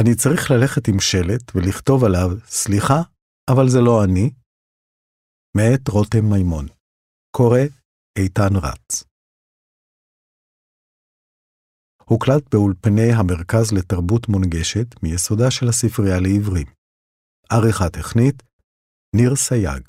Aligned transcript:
אני 0.00 0.14
צריך 0.14 0.50
ללכת 0.50 0.88
עם 0.88 1.00
שלט 1.00 1.56
ולכתוב 1.56 2.04
עליו, 2.04 2.28
סליחה, 2.46 3.00
אבל 3.50 3.68
זה 3.68 3.78
לא 3.86 4.04
אני. 4.04 4.30
מאת 5.56 5.88
רותם 5.88 6.24
מימון. 6.32 6.66
קורא 7.36 7.58
איתן 8.18 8.56
רץ. 8.62 9.04
הוקלט 12.04 12.54
באולפני 12.54 13.10
המרכז 13.18 13.72
לתרבות 13.72 14.28
מונגשת 14.28 15.02
מיסודה 15.02 15.50
של 15.50 15.68
הספרייה 15.68 16.20
לעברים. 16.20 16.66
עריכה 17.50 17.88
טכנית, 17.88 18.42
ניר 19.16 19.36
סייג. 19.36 19.82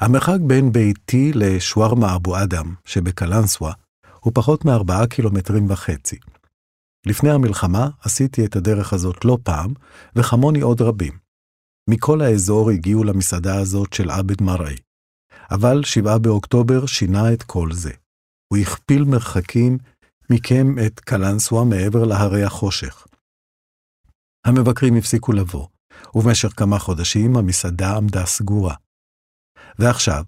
המרחק 0.00 0.40
בין 0.48 0.72
ביתי 0.72 1.32
לשווארמה 1.34 2.16
אבו 2.16 2.36
אדם 2.36 2.74
שבקלנסווה 2.84 3.72
הוא 4.20 4.32
פחות 4.34 4.64
מארבעה 4.64 5.06
קילומטרים 5.06 5.70
וחצי. 5.70 6.18
לפני 7.06 7.30
המלחמה 7.30 7.88
עשיתי 8.04 8.44
את 8.44 8.56
הדרך 8.56 8.92
הזאת 8.92 9.24
לא 9.24 9.38
פעם, 9.42 9.74
וכמוני 10.16 10.60
עוד 10.60 10.82
רבים. 10.82 11.18
מכל 11.90 12.20
האזור 12.20 12.70
הגיעו 12.70 13.04
למסעדה 13.04 13.58
הזאת 13.58 13.92
של 13.92 14.10
עבד 14.10 14.42
מראי. 14.42 14.76
אבל 15.50 15.84
שבעה 15.84 16.18
באוקטובר 16.18 16.86
שינה 16.86 17.32
את 17.32 17.42
כל 17.42 17.72
זה. 17.72 17.92
הוא 18.48 18.58
הכפיל 18.58 19.04
מרחקים 19.04 19.78
מכם 20.30 20.74
את 20.86 21.00
קלנסווה 21.00 21.64
מעבר 21.64 22.04
להרי 22.04 22.42
החושך. 22.42 23.06
המבקרים 24.46 24.96
הפסיקו 24.96 25.32
לבוא, 25.32 25.66
ובמשך 26.14 26.52
כמה 26.56 26.78
חודשים 26.78 27.36
המסעדה 27.36 27.96
עמדה 27.96 28.26
סגורה. 28.26 28.74
ועכשיו, 29.78 30.24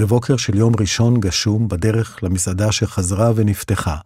בבוקר 0.00 0.36
של 0.36 0.56
יום 0.56 0.72
ראשון 0.80 1.20
גשום 1.20 1.68
בדרך 1.68 2.18
למסעדה 2.22 2.72
שחזרה 2.72 3.30
ונפתחה, 3.36 3.96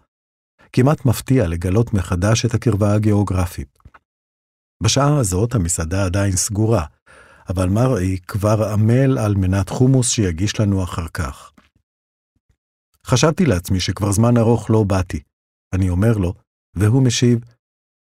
כמעט 0.77 1.07
מפתיע 1.07 1.49
לגלות 1.49 1.95
מחדש 1.95 2.45
את 2.45 2.55
הקרבה 2.55 2.95
הגיאוגרפית. 2.95 3.79
בשעה 4.83 5.19
הזאת 5.21 5.55
המסעדה 5.55 6.05
עדיין 6.05 6.33
סגורה, 6.37 6.87
אבל 7.49 7.69
מראי 7.69 8.19
כבר 8.19 8.73
עמל 8.73 9.19
על 9.19 9.35
מנת 9.35 9.69
חומוס 9.69 10.11
שיגיש 10.11 10.61
לנו 10.61 10.85
אחר 10.85 11.09
כך. 11.09 11.53
חשבתי 13.07 13.45
לעצמי 13.47 13.81
שכבר 13.81 14.13
זמן 14.13 14.37
ארוך 14.39 14.71
לא 14.71 14.85
באתי. 14.85 15.21
אני 15.75 15.89
אומר 15.89 16.13
לו, 16.13 16.35
והוא 16.77 17.07
משיב, 17.07 17.39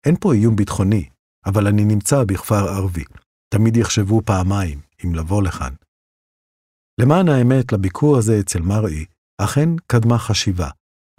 אין 0.07 0.17
פה 0.21 0.33
איום 0.33 0.57
ביטחוני, 0.57 1.09
אבל 1.47 1.67
אני 1.67 1.85
נמצא 1.85 2.25
בכפר 2.25 2.69
ערבי. 2.69 3.05
תמיד 3.55 3.77
יחשבו 3.77 4.23
פעמיים 4.25 4.81
אם 5.05 5.15
לבוא 5.15 5.43
לכאן. 5.43 5.75
למען 7.01 7.29
האמת, 7.29 7.73
לביקור 7.73 8.17
הזה 8.19 8.41
אצל 8.41 8.61
מראי, 8.61 9.05
אכן 9.39 9.69
קדמה 9.87 10.19
חשיבה, 10.19 10.71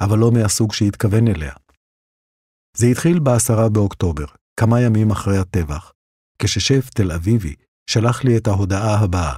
אבל 0.04 0.20
לא 0.20 0.32
מהסוג 0.32 0.74
שהתכוון 0.74 1.28
אליה. 1.28 1.54
זה 2.78 2.86
התחיל 2.88 3.20
בעשרה 3.20 3.70
באוקטובר, 3.70 4.26
כמה 4.60 4.82
ימים 4.82 5.12
אחרי 5.12 5.38
הטבח, 5.38 5.92
כששף 6.40 6.90
תל 6.90 7.12
אביבי 7.12 7.56
שלח 7.90 8.24
לי 8.24 8.38
את 8.38 8.48
ההודעה 8.48 9.00
הבאה. 9.04 9.36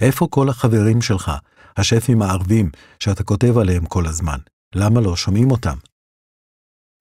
איפה 0.00 0.28
כל 0.30 0.48
החברים 0.48 1.02
שלך, 1.02 1.30
השפים 1.76 2.22
הערבים, 2.22 2.70
שאתה 3.00 3.24
כותב 3.24 3.58
עליהם 3.58 3.86
כל 3.86 4.06
הזמן? 4.06 4.38
למה 4.74 5.00
לא 5.00 5.16
שומעים 5.16 5.50
אותם? 5.50 5.76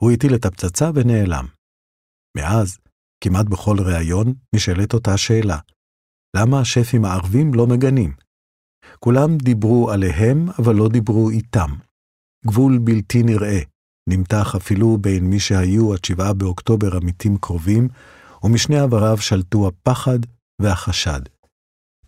הוא 0.01 0.11
הטיל 0.11 0.35
את 0.35 0.45
הפצצה 0.45 0.91
ונעלם. 0.95 1.45
מאז, 2.37 2.77
כמעט 3.23 3.45
בכל 3.45 3.75
ראיון, 3.79 4.33
נשאלת 4.55 4.93
אותה 4.93 5.17
שאלה. 5.17 5.57
למה 6.35 6.59
השפים 6.59 7.05
הערבים 7.05 7.53
לא 7.53 7.67
מגנים? 7.67 8.15
כולם 8.99 9.37
דיברו 9.37 9.91
עליהם, 9.91 10.49
אבל 10.59 10.75
לא 10.75 10.89
דיברו 10.89 11.29
איתם. 11.29 11.69
גבול 12.45 12.79
בלתי 12.83 13.23
נראה, 13.23 13.59
נמתח 14.09 14.55
אפילו 14.55 14.97
בין 14.97 15.29
מי 15.29 15.39
שהיו 15.39 15.93
עד 15.93 16.05
שבעה 16.05 16.33
באוקטובר 16.33 16.95
עמיתים 16.95 17.37
קרובים, 17.37 17.87
ומשני 18.43 18.79
עבריו 18.79 19.17
שלטו 19.17 19.67
הפחד 19.67 20.19
והחשד. 20.61 21.21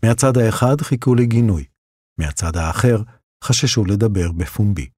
מהצד 0.05 0.37
האחד 0.37 0.81
חיכו 0.81 1.15
לגינוי, 1.15 1.65
מהצד 2.19 2.57
האחר 2.57 2.97
חששו 3.43 3.85
לדבר 3.85 4.31
בפומבי. 4.31 4.89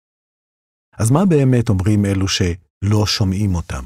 אז 0.98 1.12
מה 1.12 1.26
באמת 1.26 1.70
אומרים 1.70 2.06
אלו 2.06 2.28
שלא 2.28 3.06
שומעים 3.06 3.56
אותם? 3.56 3.86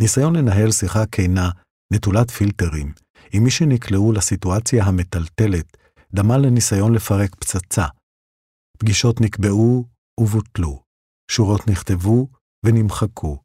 ניסיון 0.00 0.36
לנהל 0.36 0.72
שיחה 0.72 1.06
כנה, 1.06 1.50
נטולת 1.92 2.30
פילטרים, 2.30 2.92
עם 3.32 3.44
מי 3.44 3.50
שנקלעו 3.50 4.12
לסיטואציה 4.12 4.84
המטלטלת, 4.84 5.76
דמה 6.14 6.38
לניסיון 6.38 6.94
לפרק 6.94 7.34
פצצה. 7.34 7.86
פגישות 8.78 9.20
נקבעו 9.20 9.84
ובוטלו, 10.20 10.82
שורות 11.30 11.68
נכתבו 11.68 12.28
ונמחקו, 12.66 13.42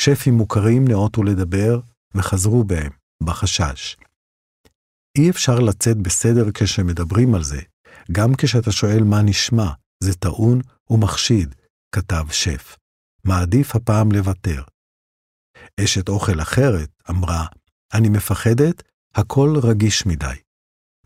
שפים 0.00 0.34
מוכרים 0.34 0.88
נאותו 0.88 1.22
לדבר 1.22 1.80
וחזרו 2.14 2.64
בהם, 2.64 2.92
בחשש. 3.22 3.96
אי 5.18 5.30
אפשר 5.30 5.58
לצאת 5.58 5.96
בסדר 5.96 6.44
כשמדברים 6.54 7.34
על 7.34 7.42
זה, 7.42 7.60
גם 8.12 8.34
כשאתה 8.38 8.72
שואל 8.72 9.02
מה 9.04 9.22
נשמע, 9.22 9.70
זה 10.02 10.14
טעון 10.14 10.60
ומחשיד, 10.90 11.54
כתב 11.94 12.24
שף. 12.30 12.76
מעדיף 13.24 13.76
הפעם 13.76 14.12
לוותר. 14.12 14.62
אשת 15.80 16.08
אוכל 16.08 16.40
אחרת 16.42 16.90
אמרה, 17.10 17.46
אני 17.94 18.08
מפחדת, 18.08 18.82
הכל 19.14 19.54
רגיש 19.62 20.06
מדי, 20.06 20.36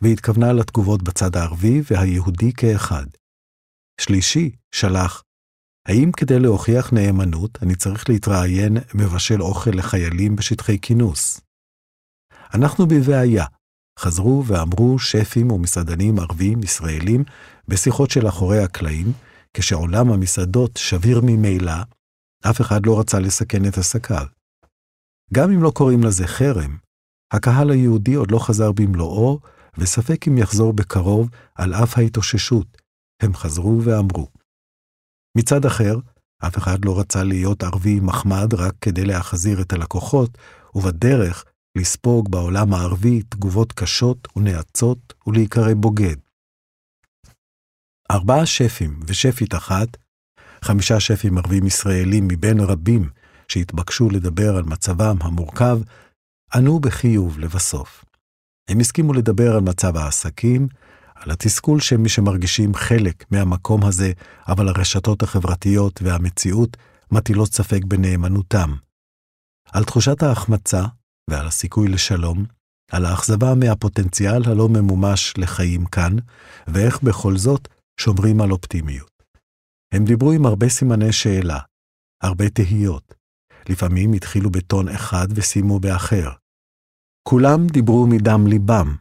והתכוונה 0.00 0.52
לתגובות 0.52 1.02
בצד 1.02 1.36
הערבי 1.36 1.82
והיהודי 1.90 2.52
כאחד. 2.52 3.06
שלישי 4.00 4.50
שלח, 4.74 5.22
האם 5.88 6.12
כדי 6.12 6.38
להוכיח 6.38 6.92
נאמנות 6.92 7.58
אני 7.62 7.74
צריך 7.74 8.08
להתראיין 8.08 8.76
מבשל 8.94 9.42
אוכל 9.42 9.70
לחיילים 9.70 10.36
בשטחי 10.36 10.78
כינוס? 10.80 11.40
אנחנו 12.54 12.86
בבעיה, 12.86 13.46
חזרו 13.98 14.44
ואמרו 14.46 14.98
שפים 14.98 15.50
ומסעדנים 15.50 16.18
ערבים 16.18 16.62
ישראלים 16.62 17.24
בשיחות 17.68 18.10
של 18.10 18.28
אחורי 18.28 18.58
הקלעים, 18.58 19.12
כשעולם 19.54 20.12
המסעדות 20.12 20.76
שביר 20.76 21.20
ממילא, 21.24 21.72
אף 22.50 22.60
אחד 22.60 22.86
לא 22.86 23.00
רצה 23.00 23.18
לסכן 23.18 23.68
את 23.68 23.78
עסקיו. 23.78 24.26
גם 25.34 25.52
אם 25.52 25.62
לא 25.62 25.70
קוראים 25.70 26.02
לזה 26.02 26.26
חרם, 26.26 26.76
הקהל 27.32 27.70
היהודי 27.70 28.14
עוד 28.14 28.30
לא 28.30 28.38
חזר 28.38 28.72
במלואו, 28.72 29.40
וספק 29.78 30.28
אם 30.28 30.38
יחזור 30.38 30.72
בקרוב 30.72 31.30
על 31.54 31.74
אף 31.74 31.98
ההתאוששות. 31.98 32.87
הם 33.22 33.34
חזרו 33.34 33.80
ואמרו. 33.84 34.28
מצד 35.38 35.64
אחר, 35.64 35.96
אף 36.46 36.58
אחד 36.58 36.84
לא 36.84 37.00
רצה 37.00 37.24
להיות 37.24 37.62
ערבי 37.62 38.00
מחמד 38.00 38.54
רק 38.54 38.74
כדי 38.80 39.04
להחזיר 39.04 39.60
את 39.60 39.72
הלקוחות, 39.72 40.38
ובדרך 40.74 41.44
לספוג 41.78 42.30
בעולם 42.30 42.74
הערבי 42.74 43.22
תגובות 43.22 43.72
קשות 43.72 44.28
ונאצות 44.36 45.14
ולהיקרא 45.26 45.74
בוגד. 45.74 46.16
ארבעה 48.10 48.46
שפים 48.46 49.00
ושפית 49.06 49.54
אחת, 49.54 49.88
חמישה 50.64 51.00
שפים 51.00 51.38
ערבים 51.38 51.66
ישראלים 51.66 52.28
מבין 52.28 52.60
רבים 52.60 53.10
שהתבקשו 53.48 54.10
לדבר 54.10 54.56
על 54.56 54.62
מצבם 54.62 55.16
המורכב, 55.20 55.78
ענו 56.54 56.80
בחיוב 56.80 57.38
לבסוף. 57.38 58.04
הם 58.70 58.80
הסכימו 58.80 59.12
לדבר 59.12 59.54
על 59.54 59.60
מצב 59.60 59.96
העסקים, 59.96 60.68
על 61.20 61.30
התסכול 61.30 61.80
של 61.80 61.96
מי 61.96 62.08
שמרגישים 62.08 62.74
חלק 62.74 63.24
מהמקום 63.30 63.84
הזה, 63.84 64.12
אבל 64.48 64.68
הרשתות 64.68 65.22
החברתיות 65.22 66.02
והמציאות 66.02 66.76
מטילות 67.12 67.52
ספק 67.52 67.84
בנאמנותם. 67.84 68.74
על 69.72 69.84
תחושת 69.84 70.22
ההחמצה 70.22 70.84
ועל 71.30 71.46
הסיכוי 71.46 71.88
לשלום, 71.88 72.44
על 72.90 73.04
האכזבה 73.04 73.54
מהפוטנציאל 73.54 74.42
הלא 74.46 74.68
ממומש 74.68 75.34
לחיים 75.36 75.86
כאן, 75.86 76.16
ואיך 76.66 77.02
בכל 77.02 77.36
זאת 77.36 77.68
שומרים 78.00 78.40
על 78.40 78.50
אופטימיות. 78.50 79.22
הם 79.94 80.04
דיברו 80.04 80.32
עם 80.32 80.46
הרבה 80.46 80.68
סימני 80.68 81.12
שאלה, 81.12 81.58
הרבה 82.22 82.50
תהיות. 82.50 83.14
לפעמים 83.68 84.12
התחילו 84.12 84.50
בטון 84.50 84.88
אחד 84.88 85.26
וסיימו 85.34 85.80
באחר. 85.80 86.30
כולם 87.28 87.66
דיברו 87.66 88.06
מדם 88.06 88.46
ליבם, 88.46 88.96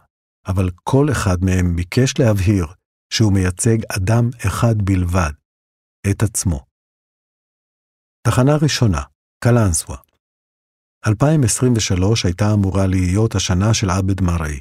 אבל 0.48 0.70
כל 0.84 1.12
אחד 1.12 1.38
מהם 1.44 1.76
ביקש 1.76 2.14
להבהיר 2.20 2.68
שהוא 3.14 3.34
מייצג 3.34 3.78
אדם 3.98 4.30
אחד 4.48 4.76
בלבד, 4.82 5.32
את 6.12 6.24
עצמו. 6.24 6.66
תחנה 8.28 8.56
ראשונה, 8.62 9.02
קלנסווה. 9.44 9.98
2023 11.08 12.26
הייתה 12.26 12.54
אמורה 12.54 12.88
להיות 12.88 13.36
השנה 13.36 13.74
של 13.74 13.90
עבד 13.90 14.22
מראי. 14.22 14.60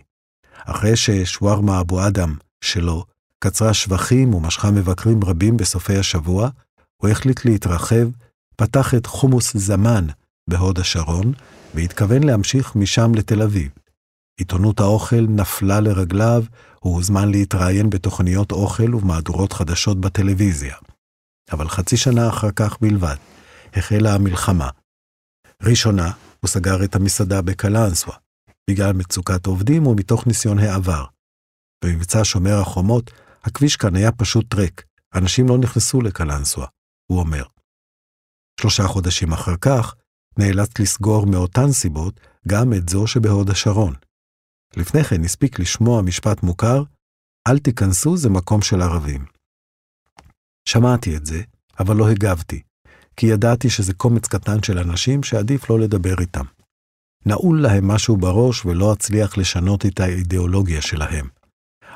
אחרי 0.64 0.96
ששווארמה 0.96 1.80
אבו 1.80 2.06
אדם 2.06 2.36
שלו 2.64 3.04
קצרה 3.44 3.74
שבחים 3.74 4.34
ומשכה 4.34 4.70
מבקרים 4.70 5.24
רבים 5.24 5.56
בסופי 5.56 5.96
השבוע, 5.96 6.50
הוא 6.96 7.10
החליט 7.10 7.44
להתרחב, 7.44 8.08
פתח 8.56 8.94
את 8.94 9.06
חומוס 9.06 9.56
זמן 9.56 10.06
בהוד 10.50 10.78
השרון, 10.78 11.32
והתכוון 11.74 12.22
להמשיך 12.22 12.76
משם 12.76 13.14
לתל 13.14 13.42
אביב. 13.42 13.70
עיתונות 14.36 14.80
האוכל 14.80 15.26
נפלה 15.28 15.80
לרגליו, 15.80 16.44
הוא 16.80 16.94
הוזמן 16.94 17.30
להתראיין 17.30 17.90
בתוכניות 17.90 18.52
אוכל 18.52 18.94
ובמהדורות 18.94 19.52
חדשות 19.52 20.00
בטלוויזיה. 20.00 20.76
אבל 21.52 21.68
חצי 21.68 21.96
שנה 21.96 22.28
אחר 22.28 22.50
כך 22.56 22.80
בלבד, 22.80 23.16
החלה 23.72 24.14
המלחמה, 24.14 24.70
ראשונה, 25.62 26.12
הוא 26.40 26.48
סגר 26.48 26.84
את 26.84 26.94
המסעדה 26.94 27.42
בקלנסווה, 27.42 28.16
בגלל 28.70 28.92
מצוקת 28.92 29.46
עובדים 29.46 29.86
ומתוך 29.86 30.26
ניסיון 30.26 30.58
העבר. 30.58 31.04
במבצע 31.84 32.20
שומר 32.24 32.60
החומות, 32.60 33.10
הכביש 33.42 33.76
כאן 33.76 33.96
היה 33.96 34.12
פשוט 34.12 34.54
ריק, 34.54 34.84
אנשים 35.14 35.48
לא 35.48 35.58
נכנסו 35.58 36.00
לקלנסווה, 36.00 36.66
הוא 37.06 37.20
אומר. 37.20 37.44
שלושה 38.60 38.82
חודשים 38.82 39.32
אחר 39.32 39.56
כך, 39.60 39.94
נאלץ 40.38 40.78
לסגור 40.78 41.26
מאותן 41.26 41.72
סיבות 41.72 42.20
גם 42.48 42.72
את 42.72 42.88
זו 42.88 43.06
שבהוד 43.06 43.50
השרון. 43.50 43.94
לפני 44.76 45.04
כן 45.04 45.24
הספיק 45.24 45.58
לשמוע 45.58 46.02
משפט 46.02 46.42
מוכר, 46.42 46.82
אל 47.48 47.58
תיכנסו, 47.58 48.16
זה 48.16 48.28
מקום 48.30 48.62
של 48.62 48.82
ערבים. 48.82 49.24
שמעתי 50.68 51.16
את 51.16 51.26
זה, 51.26 51.42
אבל 51.80 51.96
לא 51.96 52.08
הגבתי, 52.08 52.62
כי 53.16 53.26
ידעתי 53.26 53.70
שזה 53.70 53.94
קומץ 53.94 54.28
קטן 54.28 54.62
של 54.62 54.78
אנשים 54.78 55.22
שעדיף 55.22 55.70
לא 55.70 55.80
לדבר 55.80 56.14
איתם. 56.20 56.44
נעול 57.26 57.62
להם 57.62 57.88
משהו 57.88 58.16
בראש 58.16 58.66
ולא 58.66 58.92
אצליח 58.92 59.38
לשנות 59.38 59.86
את 59.86 60.00
האידיאולוגיה 60.00 60.82
שלהם. 60.82 61.28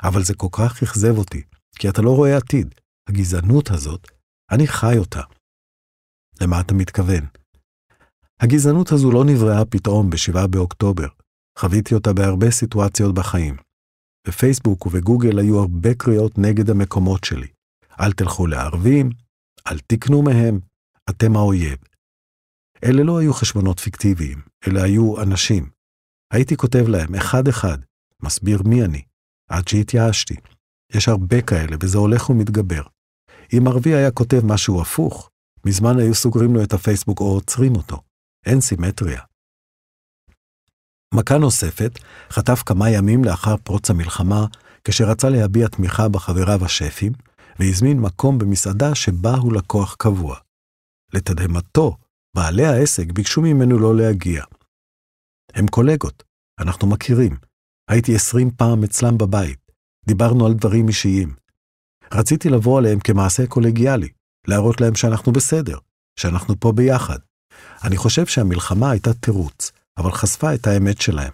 אבל 0.03 0.23
זה 0.23 0.33
כל 0.33 0.47
כך 0.51 0.83
אכזב 0.83 1.17
אותי, 1.17 1.41
כי 1.75 1.89
אתה 1.89 2.01
לא 2.01 2.15
רואה 2.15 2.37
עתיד. 2.37 2.75
הגזענות 3.09 3.71
הזאת, 3.71 4.07
אני 4.51 4.67
חי 4.67 4.97
אותה. 4.97 5.21
למה 6.41 6.61
אתה 6.61 6.73
מתכוון? 6.73 7.25
הגזענות 8.39 8.91
הזו 8.91 9.11
לא 9.11 9.25
נבראה 9.25 9.65
פתאום 9.65 10.09
ב-7 10.09 10.47
באוקטובר. 10.47 11.07
חוויתי 11.59 11.95
אותה 11.95 12.13
בהרבה 12.13 12.51
סיטואציות 12.51 13.15
בחיים. 13.15 13.55
בפייסבוק 14.27 14.85
ובגוגל 14.85 15.39
היו 15.39 15.59
הרבה 15.59 15.93
קריאות 15.93 16.37
נגד 16.37 16.69
המקומות 16.69 17.23
שלי. 17.23 17.47
אל 17.99 18.11
תלכו 18.11 18.47
לערבים, 18.47 19.09
אל 19.67 19.79
תקנו 19.79 20.21
מהם, 20.21 20.59
אתם 21.09 21.35
האויב. 21.35 21.77
אלה 22.83 23.03
לא 23.03 23.19
היו 23.19 23.33
חשבונות 23.33 23.79
פיקטיביים, 23.79 24.41
אלה 24.67 24.83
היו 24.83 25.21
אנשים. 25.21 25.69
הייתי 26.33 26.57
כותב 26.57 26.87
להם 26.87 27.15
אחד-אחד, 27.15 27.77
מסביר 28.23 28.61
מי 28.65 28.83
אני, 28.85 29.01
עד 29.49 29.67
שהתייאשתי. 29.67 30.35
יש 30.93 31.07
הרבה 31.07 31.41
כאלה, 31.41 31.77
וזה 31.83 31.97
הולך 31.97 32.29
ומתגבר. 32.29 32.83
אם 33.53 33.67
ערבי 33.67 33.93
היה 33.93 34.11
כותב 34.11 34.41
משהו 34.45 34.81
הפוך, 34.81 35.29
מזמן 35.65 35.99
היו 35.99 36.15
סוגרים 36.15 36.55
לו 36.55 36.63
את 36.63 36.73
הפייסבוק 36.73 37.19
או 37.19 37.25
עוצרים 37.25 37.75
אותו. 37.75 38.01
אין 38.45 38.61
סימטריה. 38.61 39.21
מכה 41.13 41.37
נוספת 41.37 41.99
חטף 42.29 42.63
כמה 42.65 42.89
ימים 42.89 43.23
לאחר 43.23 43.57
פרוץ 43.57 43.89
המלחמה, 43.89 44.45
כשרצה 44.83 45.29
להביע 45.29 45.67
תמיכה 45.67 46.09
בחבריו 46.09 46.65
השפים, 46.65 47.13
והזמין 47.59 47.99
מקום 47.99 48.37
במסעדה 48.37 48.95
שבה 48.95 49.35
הוא 49.35 49.53
לקוח 49.53 49.95
קבוע. 49.99 50.37
לתדהמתו, 51.13 51.97
בעלי 52.35 52.65
העסק 52.65 53.11
ביקשו 53.11 53.41
ממנו 53.41 53.79
לא 53.79 53.95
להגיע. 53.95 54.43
הם 55.53 55.67
קולגות, 55.67 56.23
אנחנו 56.59 56.87
מכירים. 56.87 57.37
הייתי 57.89 58.15
עשרים 58.15 58.51
פעם 58.51 58.83
אצלם 58.83 59.17
בבית, 59.17 59.71
דיברנו 60.05 60.45
על 60.45 60.53
דברים 60.53 60.87
אישיים. 60.87 61.35
רציתי 62.13 62.49
לבוא 62.49 62.77
עליהם 62.77 62.99
כמעשה 62.99 63.47
קולגיאלי, 63.47 64.09
להראות 64.47 64.81
להם 64.81 64.95
שאנחנו 64.95 65.31
בסדר, 65.31 65.77
שאנחנו 66.19 66.59
פה 66.59 66.71
ביחד. 66.71 67.19
אני 67.83 67.97
חושב 67.97 68.25
שהמלחמה 68.25 68.91
הייתה 68.91 69.13
תירוץ, 69.13 69.71
אבל 69.97 70.11
חשפה 70.11 70.55
את 70.55 70.67
האמת 70.67 71.01
שלהם. 71.01 71.33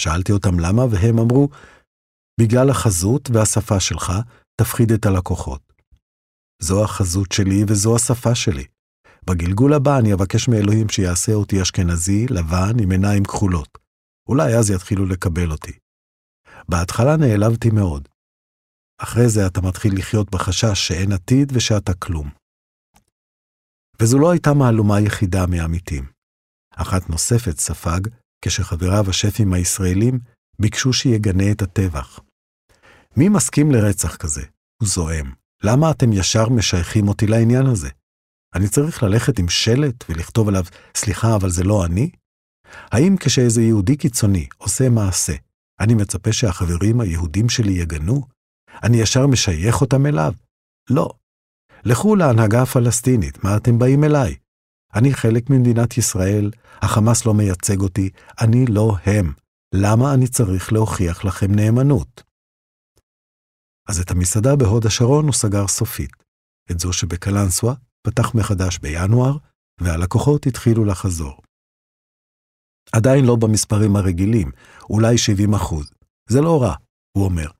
שאלתי 0.00 0.32
אותם 0.32 0.60
למה, 0.60 0.82
והם 0.90 1.18
אמרו, 1.18 1.48
בגלל 2.40 2.70
החזות 2.70 3.30
והשפה 3.30 3.80
שלך, 3.80 4.12
תפחיד 4.60 4.92
את 4.92 5.06
הלקוחות. 5.06 5.72
זו 6.62 6.84
החזות 6.84 7.32
שלי 7.32 7.64
וזו 7.68 7.96
השפה 7.96 8.34
שלי. 8.34 8.64
בגלגול 9.26 9.74
הבא 9.74 9.98
אני 9.98 10.14
אבקש 10.14 10.48
מאלוהים 10.48 10.88
שיעשה 10.88 11.32
אותי 11.32 11.62
אשכנזי, 11.62 12.26
לבן, 12.26 12.82
עם 12.82 12.90
עיניים 12.90 13.24
כחולות. 13.24 13.78
אולי 14.28 14.58
אז 14.58 14.70
יתחילו 14.70 15.06
לקבל 15.06 15.50
אותי. 15.50 15.72
בהתחלה 16.68 17.16
נעלבתי 17.16 17.70
מאוד. 17.70 18.08
אחרי 18.98 19.28
זה 19.28 19.46
אתה 19.46 19.60
מתחיל 19.60 19.98
לחיות 19.98 20.30
בחשש 20.30 20.88
שאין 20.88 21.12
עתיד 21.12 21.52
ושאתה 21.54 21.94
כלום. 21.94 22.30
וזו 24.02 24.18
לא 24.18 24.30
הייתה 24.30 24.50
מהלומה 24.54 25.00
יחידה 25.00 25.46
מעמיתים. 25.46 26.19
אחת 26.76 27.10
נוספת 27.10 27.58
ספג 27.58 28.00
כשחבריו 28.44 29.04
השפים 29.10 29.52
הישראלים 29.52 30.18
ביקשו 30.58 30.92
שיגנה 30.92 31.50
את 31.50 31.62
הטבח. 31.62 32.20
מי 33.16 33.28
מסכים 33.28 33.70
לרצח 33.70 34.16
כזה? 34.16 34.42
הוא 34.82 34.88
זועם. 34.88 35.32
למה 35.64 35.90
אתם 35.90 36.12
ישר 36.12 36.48
משייכים 36.48 37.08
אותי 37.08 37.26
לעניין 37.26 37.66
הזה? 37.66 37.88
אני 38.54 38.68
צריך 38.68 39.02
ללכת 39.02 39.38
עם 39.38 39.48
שלט 39.48 40.04
ולכתוב 40.08 40.48
עליו, 40.48 40.64
סליחה, 40.94 41.36
אבל 41.36 41.50
זה 41.50 41.64
לא 41.64 41.84
אני? 41.84 42.10
האם 42.92 43.16
כשאיזה 43.20 43.62
יהודי 43.62 43.96
קיצוני 43.96 44.46
עושה 44.56 44.88
מעשה, 44.88 45.32
אני 45.80 45.94
מצפה 45.94 46.32
שהחברים 46.32 47.00
היהודים 47.00 47.48
שלי 47.48 47.72
יגנו? 47.72 48.26
אני 48.82 48.96
ישר 48.96 49.26
משייך 49.26 49.80
אותם 49.80 50.06
אליו? 50.06 50.32
לא. 50.90 51.10
לכו 51.84 52.16
להנהגה 52.16 52.62
הפלסטינית, 52.62 53.44
מה 53.44 53.56
אתם 53.56 53.78
באים 53.78 54.04
אליי? 54.04 54.34
אני 54.94 55.14
חלק 55.14 55.50
ממדינת 55.50 55.98
ישראל, 55.98 56.50
החמאס 56.82 57.26
לא 57.26 57.34
מייצג 57.34 57.80
אותי, 57.80 58.10
אני 58.40 58.64
לא 58.66 58.96
הם. 59.06 59.32
למה 59.74 60.14
אני 60.14 60.28
צריך 60.28 60.72
להוכיח 60.72 61.24
לכם 61.24 61.54
נאמנות? 61.54 62.22
אז 63.88 64.00
את 64.00 64.10
המסעדה 64.10 64.56
בהוד 64.56 64.86
השרון 64.86 65.24
הוא 65.24 65.32
סגר 65.32 65.66
סופית. 65.66 66.10
את 66.70 66.80
זו 66.80 66.92
שבקלנסווה 66.92 67.74
פתח 68.02 68.34
מחדש 68.34 68.78
בינואר, 68.78 69.36
והלקוחות 69.80 70.46
התחילו 70.46 70.84
לחזור. 70.84 71.40
עדיין 72.92 73.24
לא 73.24 73.36
במספרים 73.36 73.96
הרגילים, 73.96 74.50
אולי 74.90 75.18
70 75.18 75.54
אחוז. 75.54 75.90
זה 76.28 76.40
לא 76.40 76.62
רע, 76.62 76.74
הוא 77.16 77.24
אומר. 77.24 77.50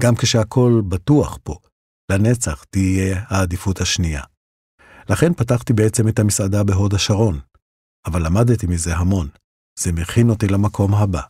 גם 0.00 0.14
כשהכול 0.16 0.82
בטוח 0.88 1.38
פה, 1.42 1.56
לנצח 2.12 2.64
תהיה 2.64 3.24
העדיפות 3.28 3.80
השנייה. 3.80 4.22
לכן 5.10 5.34
פתחתי 5.34 5.72
בעצם 5.72 6.08
את 6.08 6.18
המסעדה 6.18 6.64
בהוד 6.64 6.94
השרון, 6.94 7.40
אבל 8.06 8.26
למדתי 8.26 8.66
מזה 8.66 8.96
המון. 8.96 9.28
זה 9.78 9.92
מכין 9.92 10.30
אותי 10.30 10.46
למקום 10.46 10.94
הבא. 10.94 11.22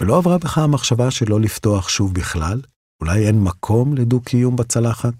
ולא 0.00 0.18
עברה 0.18 0.38
בך 0.38 0.58
המחשבה 0.58 1.10
שלא 1.10 1.40
לפתוח 1.40 1.88
שוב 1.88 2.14
בכלל? 2.14 2.60
אולי 3.00 3.26
אין 3.26 3.44
מקום 3.44 3.94
לדו-קיום 3.94 4.56
בצלחת? 4.56 5.14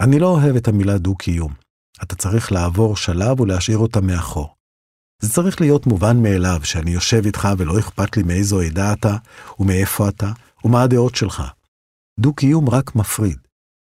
אני 0.00 0.18
לא 0.18 0.26
אוהב 0.26 0.56
את 0.56 0.68
המילה 0.68 0.98
דו-קיום. 0.98 1.54
אתה 2.02 2.16
צריך 2.16 2.52
לעבור 2.52 2.96
שלב 2.96 3.40
ולהשאיר 3.40 3.78
אותה 3.78 4.00
מאחור. 4.00 4.54
זה 5.22 5.32
צריך 5.32 5.60
להיות 5.60 5.86
מובן 5.86 6.22
מאליו 6.22 6.60
שאני 6.64 6.90
יושב 6.90 7.22
איתך 7.26 7.48
ולא 7.58 7.78
אכפת 7.78 8.16
לי 8.16 8.22
מאיזו 8.22 8.60
עדה 8.60 8.92
אתה, 8.92 9.16
ומאיפה 9.58 10.08
אתה, 10.08 10.32
ומה 10.64 10.82
הדעות 10.82 11.14
שלך. 11.14 11.42
דו-קיום 12.20 12.68
רק 12.70 12.96
מפריד. 12.96 13.38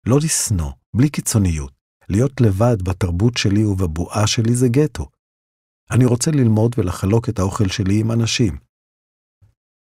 לא 0.06 0.18
לשנוא, 0.18 0.72
בלי 0.96 1.10
קיצוניות. 1.10 1.74
להיות 2.10 2.42
לבד 2.42 2.82
בתרבות 2.84 3.38
שלי 3.38 3.66
ובבועה 3.66 4.28
שלי 4.28 4.56
זה 4.56 4.68
גטו. 4.68 5.10
אני 5.92 6.06
רוצה 6.06 6.32
ללמוד 6.32 6.76
ולחלוק 6.78 7.30
את 7.30 7.40
האוכל 7.40 7.68
שלי 7.68 8.00
עם 8.00 8.12
אנשים. 8.12 8.58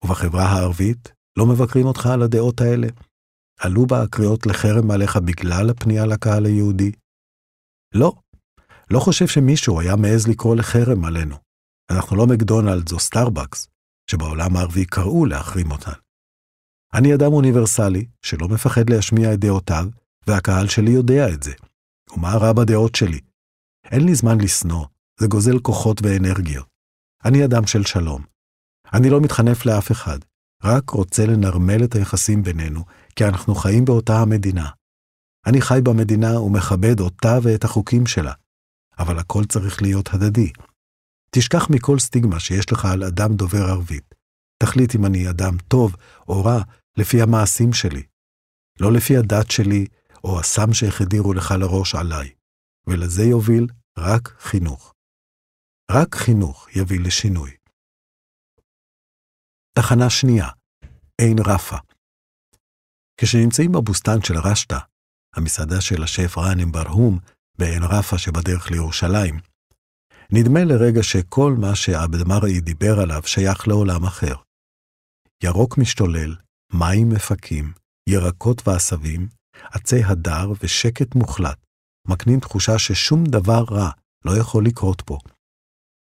ובחברה 0.04 0.44
הערבית, 0.44 1.12
לא 1.38 1.46
מבקרים 1.46 1.86
אותך 1.86 2.06
על 2.06 2.22
הדעות 2.22 2.60
האלה? 2.60 2.88
עלו 3.60 3.86
בה 3.86 4.02
הקריאות 4.02 4.46
לחרם 4.46 4.90
עליך 4.90 5.16
בגלל 5.16 5.70
הפנייה 5.70 6.06
לקהל 6.06 6.46
היהודי? 6.46 6.92
לא. 7.94 8.12
לא 8.90 9.00
חושב 9.00 9.26
שמישהו 9.26 9.80
היה 9.80 9.96
מעז 9.96 10.28
לקרוא 10.28 10.56
לחרם 10.56 11.04
עלינו. 11.04 11.36
אנחנו 11.90 12.16
לא 12.16 12.26
מקדונלדס 12.26 12.92
או 12.92 12.98
סטארבקס, 12.98 13.68
שבעולם 14.10 14.56
הערבי 14.56 14.84
קראו 14.86 15.26
להחרים 15.26 15.70
אותן. 15.70 15.98
אני 16.94 17.14
אדם 17.14 17.32
אוניברסלי, 17.32 18.06
שלא 18.22 18.48
מפחד 18.48 18.90
להשמיע 18.90 19.34
את 19.34 19.38
דעותיו, 19.38 19.84
והקהל 20.26 20.68
שלי 20.68 20.90
יודע 20.90 21.28
את 21.28 21.42
זה. 21.42 21.52
ומה 22.12 22.36
רע 22.36 22.52
בדעות 22.52 22.94
שלי? 22.94 23.20
אין 23.84 24.04
לי 24.04 24.14
זמן 24.14 24.40
לשנוא, 24.40 24.86
זה 25.20 25.26
גוזל 25.26 25.58
כוחות 25.58 26.00
ואנרגיות. 26.02 26.66
אני 27.24 27.44
אדם 27.44 27.66
של 27.66 27.84
שלום. 27.84 28.22
אני 28.94 29.10
לא 29.10 29.20
מתחנף 29.20 29.66
לאף 29.66 29.92
אחד, 29.92 30.18
רק 30.64 30.90
רוצה 30.90 31.26
לנרמל 31.26 31.84
את 31.84 31.94
היחסים 31.94 32.42
בינינו, 32.42 32.84
כי 33.16 33.24
אנחנו 33.24 33.54
חיים 33.54 33.84
באותה 33.84 34.20
המדינה. 34.20 34.70
אני 35.46 35.60
חי 35.60 35.80
במדינה 35.82 36.40
ומכבד 36.40 37.00
אותה 37.00 37.38
ואת 37.42 37.64
החוקים 37.64 38.06
שלה, 38.06 38.32
אבל 38.98 39.18
הכל 39.18 39.44
צריך 39.44 39.82
להיות 39.82 40.08
הדדי. 40.14 40.52
תשכח 41.30 41.70
מכל 41.70 41.98
סטיגמה 41.98 42.40
שיש 42.40 42.72
לך 42.72 42.84
על 42.84 43.04
אדם 43.04 43.34
דובר 43.34 43.62
ערבית. 43.62 44.14
תחליט 44.62 44.94
אם 44.94 45.06
אני 45.06 45.30
אדם 45.30 45.58
טוב 45.68 45.96
או 46.28 46.44
רע 46.44 46.62
לפי 46.96 47.22
המעשים 47.22 47.72
שלי, 47.72 48.02
לא 48.80 48.92
לפי 48.92 49.16
הדת 49.16 49.50
שלי 49.50 49.86
או 50.24 50.40
הסם 50.40 50.72
שהחדירו 50.72 51.32
לך 51.32 51.54
לראש 51.60 51.94
עליי, 51.94 52.34
ולזה 52.86 53.22
יוביל 53.22 53.66
רק 53.98 54.28
חינוך. 54.38 54.94
רק 55.90 56.14
חינוך 56.14 56.68
יביא 56.76 57.00
לשינוי. 57.00 57.50
תחנה 59.78 60.10
שנייה, 60.10 60.48
עין 61.20 61.38
רפה. 61.46 61.76
כשנמצאים 63.20 63.72
בבוסתן 63.72 64.22
של 64.22 64.34
רשתא, 64.44 64.78
המסעדה 65.36 65.80
של 65.80 66.02
השף 66.02 66.38
ראנם 66.38 66.72
ברהום 66.72 67.18
בעין 67.58 67.82
רפה 67.82 68.18
שבדרך 68.18 68.70
לירושלים, 68.70 69.40
נדמה 70.32 70.60
לרגע 70.64 71.02
שכל 71.02 71.54
מה 71.60 71.76
שעבד 71.76 72.22
דיבר 72.60 73.00
עליו 73.02 73.22
שייך 73.26 73.68
לעולם 73.68 74.04
אחר. 74.04 74.34
ירוק 75.42 75.78
משתולל, 75.78 76.36
מים 76.72 77.08
מפקים, 77.08 77.72
ירקות 78.08 78.68
ועשבים, 78.68 79.28
עצי 79.72 80.04
הדר 80.04 80.52
ושקט 80.62 81.14
מוחלט, 81.14 81.58
מקנים 82.08 82.40
תחושה 82.40 82.78
ששום 82.78 83.24
דבר 83.24 83.64
רע 83.70 83.90
לא 84.24 84.36
יכול 84.40 84.66
לקרות 84.66 85.02
פה. 85.06 85.18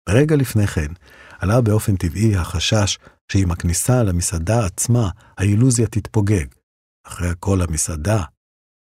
רגע 0.09 0.37
לפני 0.37 0.67
כן, 0.67 0.93
עלה 1.39 1.61
באופן 1.61 1.97
טבעי 1.97 2.37
החשש 2.37 2.99
שעם 3.33 3.51
הכניסה 3.51 4.03
למסעדה 4.03 4.67
עצמה, 4.67 5.11
האילוזיה 5.39 5.87
תתפוגג. 5.87 6.47
אחרי 7.07 7.29
הכל 7.29 7.63
המסעדה, 7.63 8.25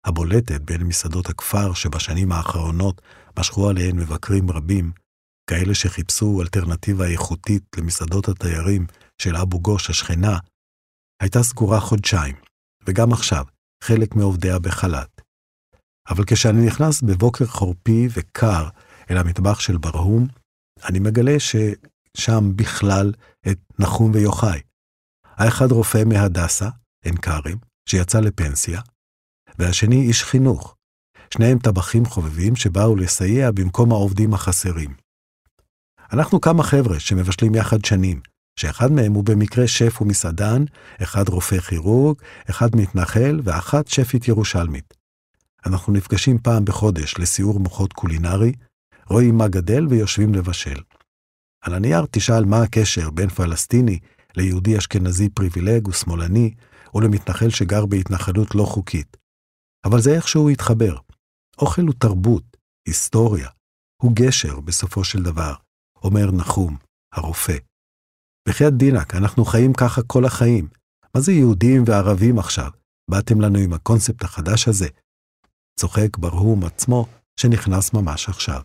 הבולטת 0.05 0.61
בין 0.61 0.83
מסעדות 0.83 1.29
הכפר 1.29 1.73
שבשנים 1.73 2.31
האחרונות 2.31 3.01
משכו 3.39 3.69
עליהן 3.69 3.95
מבקרים 3.99 4.51
רבים, 4.51 4.91
כאלה 5.49 5.75
שחיפשו 5.75 6.41
אלטרנטיבה 6.41 7.07
איכותית 7.07 7.63
למסעדות 7.77 8.27
התיירים 8.27 8.85
של 9.21 9.35
אבו 9.35 9.59
גוש 9.59 9.89
השכנה, 9.89 10.37
הייתה 11.21 11.43
סגורה 11.43 11.79
חודשיים, 11.79 12.35
וגם 12.87 13.13
עכשיו, 13.13 13.45
חלק 13.87 14.15
מעובדיה 14.15 14.59
בחל"ת. 14.59 15.21
אבל 16.09 16.23
כשאני 16.27 16.65
נכנס 16.65 17.01
בבוקר 17.01 17.45
חורפי 17.45 18.07
וקר 18.13 18.69
אל 19.09 19.17
המטבח 19.17 19.59
של 19.59 19.77
ברהום, 19.77 20.27
אני 20.89 20.99
מגלה 20.99 21.35
ששם 21.39 22.51
בכלל 22.55 23.13
את 23.47 23.59
נחום 23.79 24.11
ויוחאי. 24.13 24.61
האחד 25.25 25.71
רופא 25.71 26.03
מהדסה, 26.05 26.69
עין 27.03 27.17
כרם, 27.17 27.57
שיצא 27.89 28.19
לפנסיה, 28.19 28.81
והשני 29.59 30.01
איש 30.01 30.23
חינוך. 30.23 30.75
שניהם 31.33 31.59
טבחים 31.59 32.05
חובבים 32.05 32.55
שבאו 32.55 32.95
לסייע 32.95 33.51
במקום 33.51 33.91
העובדים 33.91 34.33
החסרים. 34.33 34.95
אנחנו 36.13 36.41
כמה 36.41 36.63
חבר'ה 36.63 36.99
שמבשלים 36.99 37.55
יחד 37.55 37.85
שנים, 37.85 38.21
שאחד 38.55 38.91
מהם 38.91 39.13
הוא 39.13 39.23
במקרה 39.23 39.67
שף 39.67 40.01
ומסעדן, 40.01 40.63
אחד 41.03 41.29
רופא 41.29 41.59
כירורג, 41.59 42.17
אחד 42.49 42.75
מתנחל 42.75 43.39
ואחת 43.43 43.87
שפית 43.87 44.27
ירושלמית. 44.27 44.93
אנחנו 45.65 45.93
נפגשים 45.93 46.37
פעם 46.37 46.65
בחודש 46.65 47.15
לסיור 47.19 47.59
מוחות 47.59 47.93
קולינרי, 47.93 48.53
רואים 49.09 49.37
מה 49.37 49.47
גדל 49.47 49.87
ויושבים 49.87 50.33
לבשל. 50.33 50.81
על 51.61 51.73
הנייר 51.73 52.05
תשאל 52.11 52.45
מה 52.45 52.63
הקשר 52.63 53.09
בין 53.09 53.29
פלסטיני 53.29 53.99
ליהודי 54.35 54.77
אשכנזי 54.77 55.29
פריבילג 55.29 55.87
ושמאלני, 55.87 56.53
או 56.93 57.01
למתנחל 57.01 57.49
שגר 57.49 57.85
בהתנחלות 57.85 58.55
לא 58.55 58.63
חוקית. 58.63 59.17
אבל 59.85 60.01
זה 60.01 60.15
איכשהו 60.15 60.49
התחבר. 60.49 60.97
אוכל 61.57 61.81
הוא 61.81 61.93
תרבות, 61.99 62.57
היסטוריה, 62.87 63.49
הוא 64.01 64.11
גשר 64.15 64.59
בסופו 64.59 65.03
של 65.03 65.23
דבר, 65.23 65.53
אומר 66.03 66.31
נחום, 66.31 66.77
הרופא. 67.13 67.57
בחייאת 68.47 68.73
דינק, 68.73 69.15
אנחנו 69.15 69.45
חיים 69.45 69.73
ככה 69.73 70.01
כל 70.07 70.25
החיים. 70.25 70.67
מה 71.15 71.21
זה 71.21 71.31
יהודים 71.31 71.83
וערבים 71.87 72.39
עכשיו? 72.39 72.71
באתם 73.11 73.41
לנו 73.41 73.59
עם 73.59 73.73
הקונספט 73.73 74.23
החדש 74.23 74.67
הזה? 74.67 74.87
צוחק 75.79 76.17
ברהום 76.17 76.65
עצמו, 76.65 77.05
שנכנס 77.39 77.93
ממש 77.93 78.29
עכשיו. 78.29 78.61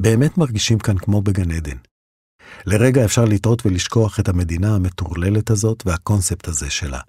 באמת 0.00 0.38
מרגישים 0.38 0.78
כאן 0.78 0.98
כמו 0.98 1.22
בגן 1.22 1.50
עדן. 1.50 1.76
לרגע 2.66 3.04
אפשר 3.04 3.24
לטעות 3.24 3.66
ולשכוח 3.66 4.20
את 4.20 4.28
המדינה 4.28 4.74
המטורללת 4.74 5.50
הזאת 5.50 5.86
והקונספט 5.86 6.48
הזה 6.48 6.70
שלה. 6.70 7.00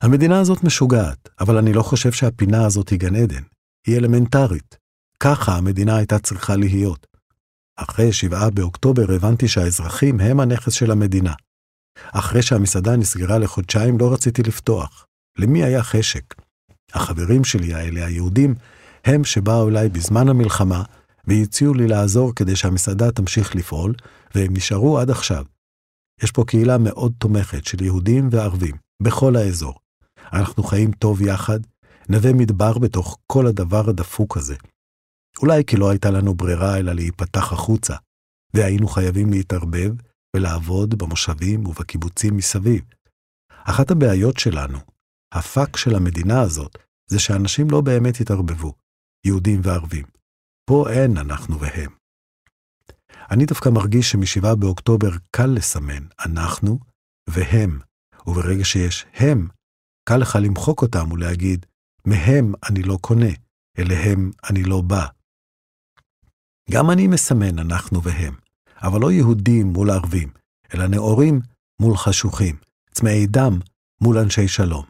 המדינה 0.00 0.40
הזאת 0.40 0.64
משוגעת, 0.64 1.28
אבל 1.40 1.56
אני 1.58 1.72
לא 1.72 1.82
חושב 1.82 2.12
שהפינה 2.12 2.66
הזאת 2.66 2.88
היא 2.88 2.98
גן 2.98 3.14
עדן. 3.14 3.42
היא 3.86 3.96
אלמנטרית. 3.96 4.76
ככה 5.20 5.52
המדינה 5.56 5.96
הייתה 5.96 6.18
צריכה 6.18 6.56
להיות. 6.56 7.06
אחרי 7.76 8.12
שבעה 8.12 8.50
באוקטובר 8.50 9.12
הבנתי 9.12 9.48
שהאזרחים 9.48 10.20
הם 10.20 10.40
הנכס 10.40 10.72
של 10.72 10.90
המדינה. 10.90 11.32
אחרי 12.12 12.42
שהמסעדה 12.42 12.96
נסגרה 12.96 13.38
לחודשיים 13.38 13.98
לא 13.98 14.12
רציתי 14.12 14.42
לפתוח. 14.42 15.06
למי 15.38 15.64
היה 15.64 15.82
חשק? 15.82 16.34
החברים 16.94 17.44
שלי 17.44 17.74
האלה, 17.74 18.06
היהודים, 18.06 18.54
הם 19.04 19.24
שבאו 19.24 19.68
אליי 19.68 19.88
בזמן 19.88 20.28
המלחמה 20.28 20.82
והציעו 21.26 21.74
לי 21.74 21.86
לעזור 21.86 22.34
כדי 22.34 22.56
שהמסעדה 22.56 23.10
תמשיך 23.10 23.56
לפעול, 23.56 23.94
והם 24.34 24.52
נשארו 24.52 24.98
עד 24.98 25.10
עכשיו. 25.10 25.44
יש 26.22 26.30
פה 26.30 26.44
קהילה 26.46 26.78
מאוד 26.78 27.12
תומכת 27.18 27.64
של 27.64 27.82
יהודים 27.82 28.28
וערבים, 28.32 28.76
בכל 29.02 29.36
האזור. 29.36 29.74
אנחנו 30.32 30.62
חיים 30.62 30.92
טוב 30.92 31.22
יחד, 31.22 31.60
נווה 32.08 32.32
מדבר 32.32 32.78
בתוך 32.78 33.18
כל 33.26 33.46
הדבר 33.46 33.90
הדפוק 33.90 34.36
הזה. 34.36 34.54
אולי 35.42 35.64
כי 35.66 35.76
לא 35.76 35.90
הייתה 35.90 36.10
לנו 36.10 36.34
ברירה 36.34 36.78
אלא 36.78 36.92
להיפתח 36.92 37.52
החוצה, 37.52 37.96
והיינו 38.54 38.88
חייבים 38.88 39.30
להתערבב 39.30 39.92
ולעבוד 40.36 40.98
במושבים 40.98 41.66
ובקיבוצים 41.66 42.36
מסביב. 42.36 42.82
אחת 43.64 43.90
הבעיות 43.90 44.38
שלנו, 44.38 44.78
הפאק 45.34 45.76
של 45.76 45.94
המדינה 45.94 46.40
הזאת, 46.40 46.78
זה 47.10 47.18
שאנשים 47.18 47.70
לא 47.70 47.80
באמת 47.80 48.20
התערבבו, 48.20 48.74
יהודים 49.26 49.60
וערבים. 49.64 50.06
פה 50.70 50.90
אין 50.90 51.16
אנחנו 51.18 51.60
והם. 51.60 51.90
אני 53.30 53.46
דווקא 53.46 53.68
מרגיש 53.68 54.10
שמשבעה 54.10 54.56
באוקטובר 54.56 55.10
קל 55.30 55.46
לסמן 55.46 56.06
אנחנו 56.26 56.78
והם, 57.28 57.80
וברגע 58.26 58.64
שיש 58.64 59.06
הם, 59.14 59.48
קל 60.08 60.16
לך 60.16 60.38
למחוק 60.42 60.82
אותם 60.82 61.12
ולהגיד, 61.12 61.66
מהם 62.06 62.52
אני 62.70 62.82
לא 62.82 62.98
קונה, 63.00 63.30
אליהם 63.78 64.30
אני 64.50 64.62
לא 64.62 64.80
בא. 64.80 65.06
גם 66.70 66.90
אני 66.90 67.06
מסמן 67.06 67.58
אנחנו 67.58 68.02
והם, 68.02 68.34
אבל 68.82 69.00
לא 69.00 69.12
יהודים 69.12 69.66
מול 69.66 69.90
ערבים, 69.90 70.32
אלא 70.74 70.86
נאורים 70.86 71.40
מול 71.80 71.96
חשוכים, 71.96 72.56
צמאי 72.90 73.26
דם 73.26 73.58
מול 74.00 74.18
אנשי 74.18 74.48
שלום. 74.48 74.84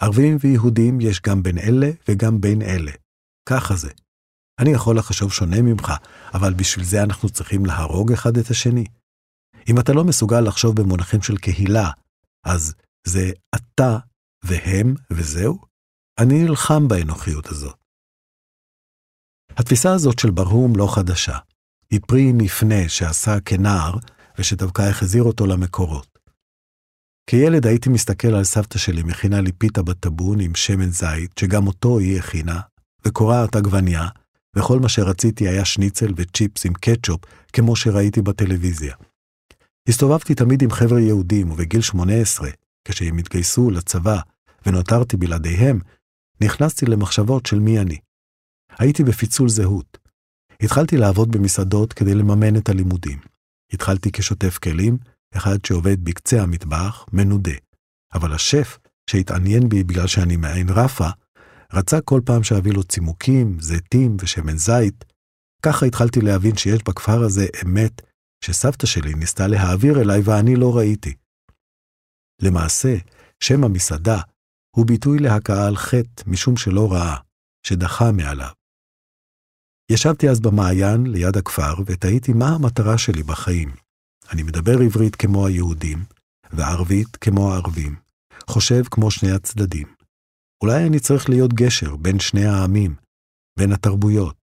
ערבים 0.00 0.36
ויהודים 0.40 1.00
יש 1.00 1.20
גם 1.20 1.42
בין 1.42 1.58
אלה 1.58 1.90
וגם 2.08 2.40
בין 2.40 2.62
אלה. 2.62 2.92
ככה 3.48 3.76
זה. 3.76 3.90
אני 4.58 4.70
יכול 4.70 4.98
לחשוב 4.98 5.32
שונה 5.32 5.62
ממך, 5.62 5.92
אבל 6.34 6.54
בשביל 6.54 6.84
זה 6.84 7.02
אנחנו 7.02 7.28
צריכים 7.28 7.66
להרוג 7.66 8.12
אחד 8.12 8.36
את 8.36 8.50
השני. 8.50 8.84
אם 9.68 9.78
אתה 9.78 9.92
לא 9.92 10.04
מסוגל 10.04 10.40
לחשוב 10.40 10.80
במונחים 10.80 11.22
של 11.22 11.36
קהילה, 11.36 11.90
אז 12.44 12.74
זה 13.06 13.30
אתה 13.54 13.98
והם 14.44 14.94
וזהו? 15.12 15.58
אני 16.18 16.44
נלחם 16.44 16.88
באנוכיות 16.88 17.46
הזאת. 17.46 17.77
התפיסה 19.58 19.92
הזאת 19.92 20.18
של 20.18 20.30
ברהום 20.30 20.76
לא 20.76 20.94
חדשה. 20.94 21.38
היא 21.90 22.00
פרי 22.06 22.32
מפנה 22.32 22.88
שעשה 22.88 23.40
כנער, 23.40 23.94
ושדווקא 24.38 24.82
החזיר 24.82 25.22
אותו 25.22 25.46
למקורות. 25.46 26.18
כילד 27.30 27.66
הייתי 27.66 27.88
מסתכל 27.90 28.28
על 28.28 28.44
סבתא 28.44 28.78
שלי 28.78 29.02
מכינה 29.02 29.40
לי 29.40 29.52
פיתה 29.52 29.82
בטבון 29.82 30.40
עם 30.40 30.54
שמן 30.54 30.90
זית, 30.90 31.38
שגם 31.40 31.66
אותו 31.66 31.98
היא 31.98 32.18
הכינה, 32.18 32.60
וקורעת 33.04 33.56
עגבניה, 33.56 34.08
וכל 34.56 34.78
מה 34.78 34.88
שרציתי 34.88 35.48
היה 35.48 35.64
שניצל 35.64 36.12
וצ'יפס 36.16 36.66
עם 36.66 36.72
קטשופ, 36.72 37.20
כמו 37.52 37.76
שראיתי 37.76 38.22
בטלוויזיה. 38.22 38.94
הסתובבתי 39.88 40.34
תמיד 40.34 40.62
עם 40.62 40.70
חבר'ה 40.70 41.00
יהודים, 41.00 41.50
ובגיל 41.50 41.80
18, 41.80 42.50
כשהם 42.84 43.18
התגייסו 43.18 43.70
לצבא, 43.70 44.20
ונותרתי 44.66 45.16
בלעדיהם, 45.16 45.80
נכנסתי 46.40 46.86
למחשבות 46.86 47.46
של 47.46 47.58
מי 47.58 47.78
אני. 47.78 47.98
הייתי 48.78 49.04
בפיצול 49.04 49.48
זהות. 49.48 49.98
התחלתי 50.62 50.96
לעבוד 50.96 51.32
במסעדות 51.32 51.92
כדי 51.92 52.14
לממן 52.14 52.56
את 52.56 52.68
הלימודים. 52.68 53.18
התחלתי 53.72 54.12
כשוטף 54.12 54.58
כלים, 54.58 54.98
אחד 55.36 55.64
שעובד 55.64 56.04
בקצה 56.04 56.42
המטבח, 56.42 57.06
מנודה. 57.12 57.52
אבל 58.14 58.32
השף, 58.34 58.78
שהתעניין 59.10 59.68
בי 59.68 59.84
בגלל 59.84 60.06
שאני 60.06 60.36
מעין 60.36 60.68
רפה, 60.68 61.08
רצה 61.72 62.00
כל 62.00 62.20
פעם 62.24 62.42
שאביא 62.42 62.72
לו 62.72 62.84
צימוקים, 62.84 63.60
זיתים 63.60 64.16
ושמן 64.20 64.56
זית. 64.56 65.04
ככה 65.62 65.86
התחלתי 65.86 66.20
להבין 66.20 66.56
שיש 66.56 66.82
בכפר 66.82 67.22
הזה 67.22 67.46
אמת 67.64 68.02
שסבתא 68.44 68.86
שלי 68.86 69.14
ניסתה 69.14 69.46
להעביר 69.46 70.00
אליי 70.00 70.20
ואני 70.24 70.56
לא 70.56 70.76
ראיתי. 70.76 71.14
למעשה, 72.42 72.96
שם 73.40 73.64
המסעדה 73.64 74.20
הוא 74.76 74.86
ביטוי 74.86 75.18
להכאה 75.18 75.66
על 75.66 75.76
חטא 75.76 76.22
משום 76.26 76.56
שלא 76.56 76.92
ראה, 76.92 77.16
שדחה 77.66 78.12
מעליו. 78.12 78.57
ישבתי 79.90 80.28
אז 80.28 80.40
במעיין 80.40 81.06
ליד 81.06 81.36
הכפר 81.36 81.74
ותהיתי 81.86 82.32
מה 82.32 82.48
המטרה 82.48 82.98
שלי 82.98 83.22
בחיים. 83.22 83.74
אני 84.32 84.42
מדבר 84.42 84.78
עברית 84.84 85.16
כמו 85.16 85.46
היהודים, 85.46 86.04
וערבית 86.52 87.16
כמו 87.16 87.52
הערבים, 87.52 87.96
חושב 88.46 88.82
כמו 88.90 89.10
שני 89.10 89.30
הצדדים. 89.30 89.86
אולי 90.62 90.86
אני 90.86 91.00
צריך 91.00 91.28
להיות 91.28 91.52
גשר 91.52 91.96
בין 91.96 92.18
שני 92.18 92.44
העמים, 92.44 92.94
בין 93.58 93.72
התרבויות. 93.72 94.36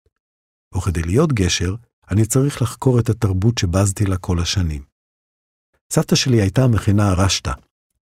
וכדי 0.78 1.02
להיות 1.02 1.34
גשר, 1.34 1.76
אני 2.12 2.26
צריך 2.26 2.62
לחקור 2.62 3.00
את 3.00 3.10
התרבות 3.10 3.58
שבזתי 3.58 4.06
לה 4.06 4.18
כל 4.18 4.40
השנים. 4.40 4.84
סבתא 5.94 6.16
שלי 6.16 6.42
הייתה 6.42 6.68
מכינה 6.68 7.14
רשתה, 7.14 7.54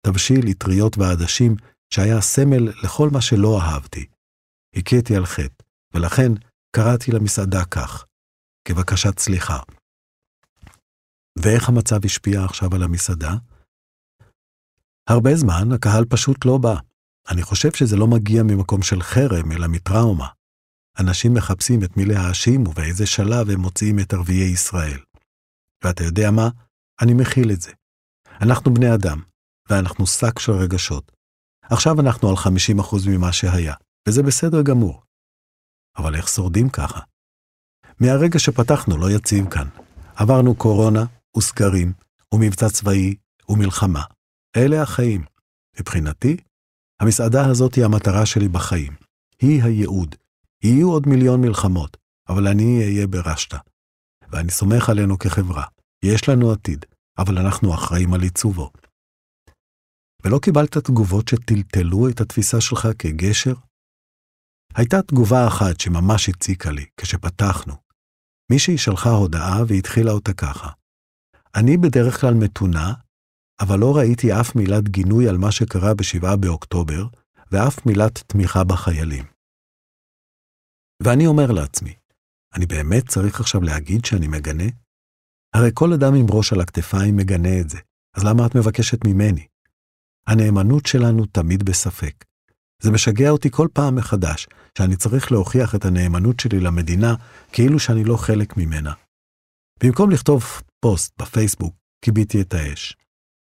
תבשיל 0.06 0.50
אטריות 0.50 0.98
ועדשים 0.98 1.56
שהיה 1.94 2.20
סמל 2.20 2.72
לכל 2.82 3.08
מה 3.12 3.20
שלא 3.20 3.60
אהבתי. 3.60 4.06
הכיתי 4.76 5.16
על 5.16 5.26
חטא, 5.26 5.64
ולכן 5.94 6.32
קראתי 6.76 7.10
למסעדה 7.12 7.64
כך, 7.64 8.04
כבקשת 8.68 9.18
סליחה. 9.18 9.58
ואיך 11.38 11.68
המצב 11.68 12.04
השפיע 12.04 12.44
עכשיו 12.44 12.68
על 12.74 12.82
המסעדה? 12.82 13.32
הרבה 15.08 15.30
זמן 15.36 15.72
הקהל 15.74 16.04
פשוט 16.04 16.44
לא 16.44 16.58
בא. 16.58 16.74
אני 17.30 17.42
חושב 17.42 17.72
שזה 17.72 17.96
לא 17.96 18.06
מגיע 18.06 18.42
ממקום 18.42 18.82
של 18.82 19.02
חרם, 19.02 19.52
אלא 19.52 19.66
מטראומה. 19.68 20.28
אנשים 21.00 21.34
מחפשים 21.34 21.84
את 21.84 21.96
מי 21.96 22.04
להאשים 22.04 22.66
ובאיזה 22.66 23.06
שלב 23.06 23.50
הם 23.50 23.60
מוציאים 23.60 23.98
את 23.98 24.12
ערביי 24.12 24.52
ישראל. 24.52 25.00
ואתה 25.84 26.04
יודע 26.04 26.30
מה? 26.30 26.48
אני 27.02 27.14
מכיל 27.14 27.52
את 27.52 27.60
זה. 27.60 27.72
אנחנו 28.42 28.74
בני 28.74 28.94
אדם, 28.94 29.22
ואנחנו 29.70 30.06
שק 30.06 30.38
של 30.38 30.52
רגשות. 30.52 31.12
עכשיו 31.62 32.00
אנחנו 32.00 32.28
על 32.28 32.34
50% 32.36 32.96
ממה 33.10 33.32
שהיה, 33.32 33.74
וזה 34.08 34.22
בסדר 34.22 34.62
גמור. 34.62 35.02
אבל 36.00 36.16
איך 36.16 36.28
שורדים 36.28 36.68
ככה? 36.68 37.00
מהרגע 38.00 38.38
שפתחנו 38.38 38.96
לא 38.96 39.10
יציב 39.10 39.50
כאן. 39.50 39.68
עברנו 40.16 40.54
קורונה 40.54 41.04
וסגרים, 41.36 41.92
ומבצע 42.34 42.68
צבאי 42.68 43.14
ומלחמה. 43.48 44.04
אלה 44.56 44.82
החיים. 44.82 45.24
מבחינתי, 45.80 46.36
המסעדה 47.00 47.46
הזאת 47.46 47.74
היא 47.74 47.84
המטרה 47.84 48.26
שלי 48.26 48.48
בחיים. 48.48 48.92
היא 49.42 49.62
הייעוד. 49.62 50.14
יהיו 50.64 50.90
עוד 50.90 51.08
מיליון 51.08 51.40
מלחמות, 51.40 51.96
אבל 52.28 52.48
אני 52.48 52.84
אהיה 52.84 53.06
ברשתה. 53.06 53.58
ואני 54.28 54.50
סומך 54.50 54.90
עלינו 54.90 55.18
כחברה. 55.18 55.64
יש 56.04 56.28
לנו 56.28 56.52
עתיד, 56.52 56.84
אבל 57.18 57.38
אנחנו 57.38 57.74
אחראים 57.74 58.14
על 58.14 58.22
עיצובו. 58.22 58.70
ולא 60.24 60.38
קיבלת 60.42 60.76
תגובות 60.78 61.28
שטלטלו 61.28 62.08
את 62.08 62.20
התפיסה 62.20 62.60
שלך 62.60 62.88
כגשר? 62.98 63.54
הייתה 64.74 65.02
תגובה 65.02 65.46
אחת 65.48 65.80
שממש 65.80 66.28
הציקה 66.28 66.70
לי 66.70 66.86
כשפתחנו. 66.96 67.74
מישהי 68.52 68.78
שלחה 68.78 69.10
הודעה 69.10 69.62
והתחילה 69.68 70.12
אותה 70.12 70.32
ככה: 70.32 70.70
אני 71.54 71.76
בדרך 71.76 72.20
כלל 72.20 72.34
מתונה, 72.34 72.92
אבל 73.60 73.78
לא 73.78 73.96
ראיתי 73.96 74.32
אף 74.40 74.56
מילת 74.56 74.88
גינוי 74.88 75.28
על 75.28 75.38
מה 75.38 75.52
שקרה 75.52 75.94
ב-7 75.94 76.36
באוקטובר, 76.36 77.06
ואף 77.52 77.86
מילת 77.86 78.18
תמיכה 78.18 78.64
בחיילים. 78.64 79.24
ואני 81.02 81.26
אומר 81.26 81.50
לעצמי, 81.52 81.94
אני 82.54 82.66
באמת 82.66 83.08
צריך 83.08 83.40
עכשיו 83.40 83.62
להגיד 83.62 84.04
שאני 84.04 84.28
מגנה? 84.28 84.64
הרי 85.54 85.70
כל 85.74 85.92
אדם 85.92 86.14
עם 86.14 86.26
ראש 86.30 86.52
על 86.52 86.60
הכתפיים 86.60 87.16
מגנה 87.16 87.60
את 87.60 87.70
זה, 87.70 87.78
אז 88.16 88.24
למה 88.24 88.46
את 88.46 88.54
מבקשת 88.54 89.04
ממני? 89.06 89.46
הנאמנות 90.26 90.86
שלנו 90.86 91.26
תמיד 91.26 91.62
בספק. 91.62 92.24
זה 92.82 92.90
משגע 92.90 93.30
אותי 93.30 93.50
כל 93.50 93.68
פעם 93.72 93.96
מחדש, 93.96 94.46
שאני 94.78 94.96
צריך 94.96 95.32
להוכיח 95.32 95.74
את 95.74 95.84
הנאמנות 95.84 96.40
שלי 96.40 96.60
למדינה 96.60 97.14
כאילו 97.52 97.78
שאני 97.78 98.04
לא 98.04 98.16
חלק 98.16 98.56
ממנה. 98.56 98.92
במקום 99.82 100.10
לכתוב 100.10 100.44
פוסט 100.80 101.12
בפייסבוק, 101.22 101.74
כיביתי 102.04 102.40
את 102.40 102.54
האש. 102.54 102.96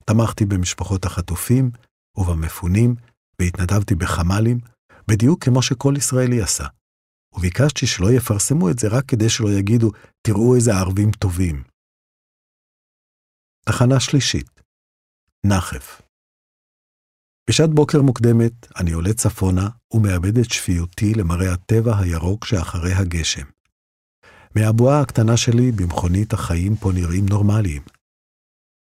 תמכתי 0.06 0.46
במשפחות 0.46 1.06
החטופים 1.06 1.72
ובמפונים, 2.18 2.96
והתנדבתי 3.42 3.96
בחמ"לים, 3.96 4.60
בדיוק 5.08 5.44
כמו 5.44 5.62
שכל 5.62 5.94
ישראלי 5.98 6.42
עשה. 6.42 6.68
וביקשתי 7.34 7.88
שלא 7.88 8.12
יפרסמו 8.12 8.70
את 8.70 8.80
זה 8.80 8.88
רק 8.88 9.06
כדי 9.06 9.30
שלא 9.30 9.50
יגידו, 9.50 9.92
תראו 10.22 10.56
איזה 10.56 10.72
ערבים 10.74 11.12
טובים. 11.12 11.64
תחנה 13.66 14.00
שלישית, 14.00 14.62
נחף. 15.46 16.09
בשעת 17.50 17.70
בוקר 17.70 18.02
מוקדמת 18.02 18.68
אני 18.80 18.92
עולה 18.92 19.14
צפונה 19.14 19.70
ומאבד 19.94 20.38
את 20.38 20.52
שפיותי 20.52 21.14
למראה 21.14 21.54
הטבע 21.54 22.00
הירוק 22.00 22.46
שאחרי 22.46 22.94
הגשם. 22.94 23.46
מהבועה 24.56 25.02
הקטנה 25.02 25.38
שלי 25.38 25.72
במכונית 25.72 26.34
החיים 26.34 26.76
פה 26.76 26.92
נראים 26.92 27.26
נורמליים. 27.30 27.82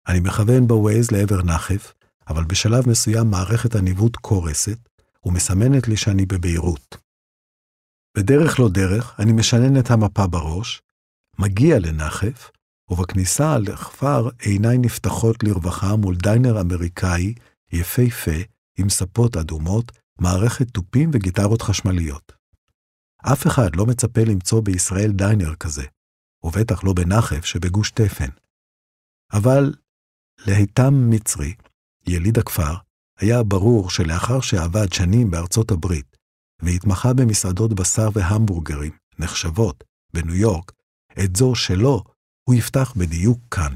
אני 0.09 0.20
מכוון 0.20 0.66
בווייז 0.66 1.11
לעבר 1.11 1.42
נחף, 1.42 1.94
אבל 2.28 2.44
בשלב 2.44 2.88
מסוים 2.88 3.30
מערכת 3.30 3.74
הניווט 3.74 4.16
קורסת 4.16 4.88
ומסמנת 5.24 5.88
לי 5.88 5.96
שאני 5.96 6.26
בביירות. 6.26 6.96
בדרך 8.16 8.61
לא 8.61 8.68
דרך 8.68 9.20
אני 9.20 9.32
משנן 9.32 9.80
את 9.80 9.90
המפה 9.90 10.26
בראש, 10.26 10.82
מגיע 11.38 11.78
לנחף, 11.78 12.50
ובכניסה 12.90 13.59
לכפר 13.59 14.28
עיניי 14.42 14.78
נפתחות 14.78 15.44
לרווחה 15.44 15.96
מול 15.96 16.16
דיינר 16.16 16.61
אמריקאי 16.61 17.35
יפהפה 17.72 18.57
עם 18.78 18.88
ספות 18.88 19.36
אדומות, 19.36 19.92
מערכת 20.20 20.70
תופים 20.70 21.10
וגיטרות 21.12 21.62
חשמליות. 21.62 22.32
אף 23.32 23.46
אחד 23.46 23.76
לא 23.76 23.86
מצפה 23.86 24.20
למצוא 24.20 24.60
בישראל 24.60 25.12
דיינר 25.12 25.54
כזה, 25.54 25.84
ובטח 26.44 26.84
לא 26.84 26.92
בנחף 26.92 27.44
שבגוש 27.44 27.90
תפן. 27.90 28.28
אבל 29.32 29.74
להיתם 30.46 31.10
מצרי, 31.10 31.54
יליד 32.06 32.38
הכפר, 32.38 32.74
היה 33.18 33.42
ברור 33.42 33.90
שלאחר 33.90 34.40
שעבד 34.40 34.92
שנים 34.92 35.30
בארצות 35.30 35.70
הברית, 35.70 36.16
והתמחה 36.62 37.12
במסעדות 37.14 37.72
בשר 37.72 38.08
והמבורגרים, 38.12 38.92
נחשבות, 39.18 39.84
בניו 40.14 40.34
יורק, 40.34 40.72
את 41.24 41.36
זו 41.36 41.54
שלו 41.54 42.04
הוא 42.48 42.54
יפתח 42.54 42.92
בדיוק 42.96 43.38
כאן. 43.50 43.74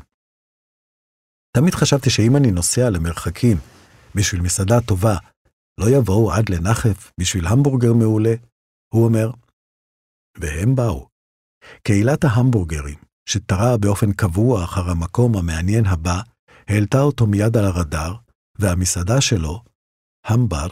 תמיד 1.56 1.74
חשבתי 1.74 2.10
שאם 2.10 2.36
אני 2.36 2.50
נוסע 2.50 2.90
למרחקים 2.90 3.56
בשביל 4.14 4.40
מסעדה 4.40 4.80
טובה, 4.80 5.16
לא 5.80 5.86
יבואו 5.96 6.32
עד 6.32 6.48
לנחף 6.48 7.12
בשביל 7.20 7.46
המבורגר 7.46 7.92
מעולה? 7.92 8.34
הוא 8.94 9.04
אומר. 9.04 9.30
והם 10.38 10.74
באו. 10.74 11.08
קהילת 11.82 12.24
ההמבורגרים, 12.24 12.98
שטרה 13.28 13.76
באופן 13.76 14.12
קבוע 14.12 14.64
אחר 14.64 14.90
המקום 14.90 15.36
המעניין 15.36 15.86
הבא, 15.86 16.20
העלתה 16.68 17.00
אותו 17.00 17.26
מיד 17.26 17.56
על 17.56 17.64
הרדאר, 17.64 18.14
והמסעדה 18.58 19.20
שלו, 19.20 19.62
המבר, 20.26 20.66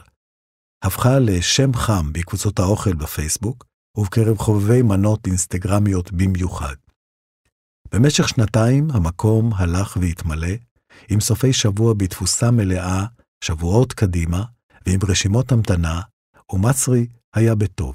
הפכה 0.85 1.19
לשם 1.19 1.75
חם 1.75 2.13
בקבוצות 2.13 2.59
האוכל 2.59 2.95
בפייסבוק, 2.95 3.65
ובקרב 3.97 4.39
חובבי 4.39 4.83
מנות 4.83 5.27
אינסטגרמיות 5.27 6.13
במיוחד. 6.13 6.75
במשך 7.93 8.29
שנתיים 8.29 8.91
המקום 8.91 9.55
הלך 9.55 9.97
והתמלא, 10.01 10.55
עם 11.09 11.21
סופי 11.21 11.53
שבוע 11.53 11.95
בתפוסה 11.95 12.51
מלאה, 12.51 13.05
שבועות 13.45 13.93
קדימה, 13.93 14.45
ועם 14.87 14.99
רשימות 15.09 15.53
המתנה, 15.53 16.01
ומצרי 16.53 17.07
היה 17.35 17.55
בטוב. 17.55 17.95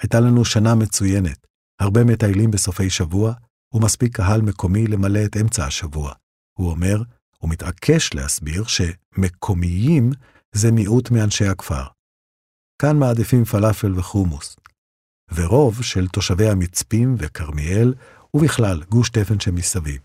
הייתה 0.00 0.20
לנו 0.20 0.44
שנה 0.44 0.74
מצוינת, 0.74 1.46
הרבה 1.80 2.04
מטיילים 2.04 2.50
בסופי 2.50 2.90
שבוע, 2.90 3.34
ומספיק 3.74 4.16
קהל 4.16 4.40
מקומי 4.40 4.86
למלא 4.86 5.24
את 5.24 5.36
אמצע 5.36 5.64
השבוע. 5.64 6.12
הוא 6.58 6.70
אומר, 6.70 7.02
הוא 7.38 7.50
מתעקש 7.50 8.14
להסביר 8.14 8.64
שמקומיים 8.64 10.10
זה 10.52 10.72
מיעוט 10.72 11.10
מאנשי 11.10 11.46
הכפר. 11.46 11.84
כאן 12.82 12.98
מעדיפים 12.98 13.44
פלאפל 13.44 13.98
וחומוס. 13.98 14.56
ורוב 15.34 15.82
של 15.82 16.08
תושבי 16.08 16.48
המצפים 16.48 17.14
וכרמיאל, 17.18 17.94
ובכלל 18.34 18.82
גוש 18.82 19.10
תפן 19.10 19.40
שמסביב, 19.40 20.00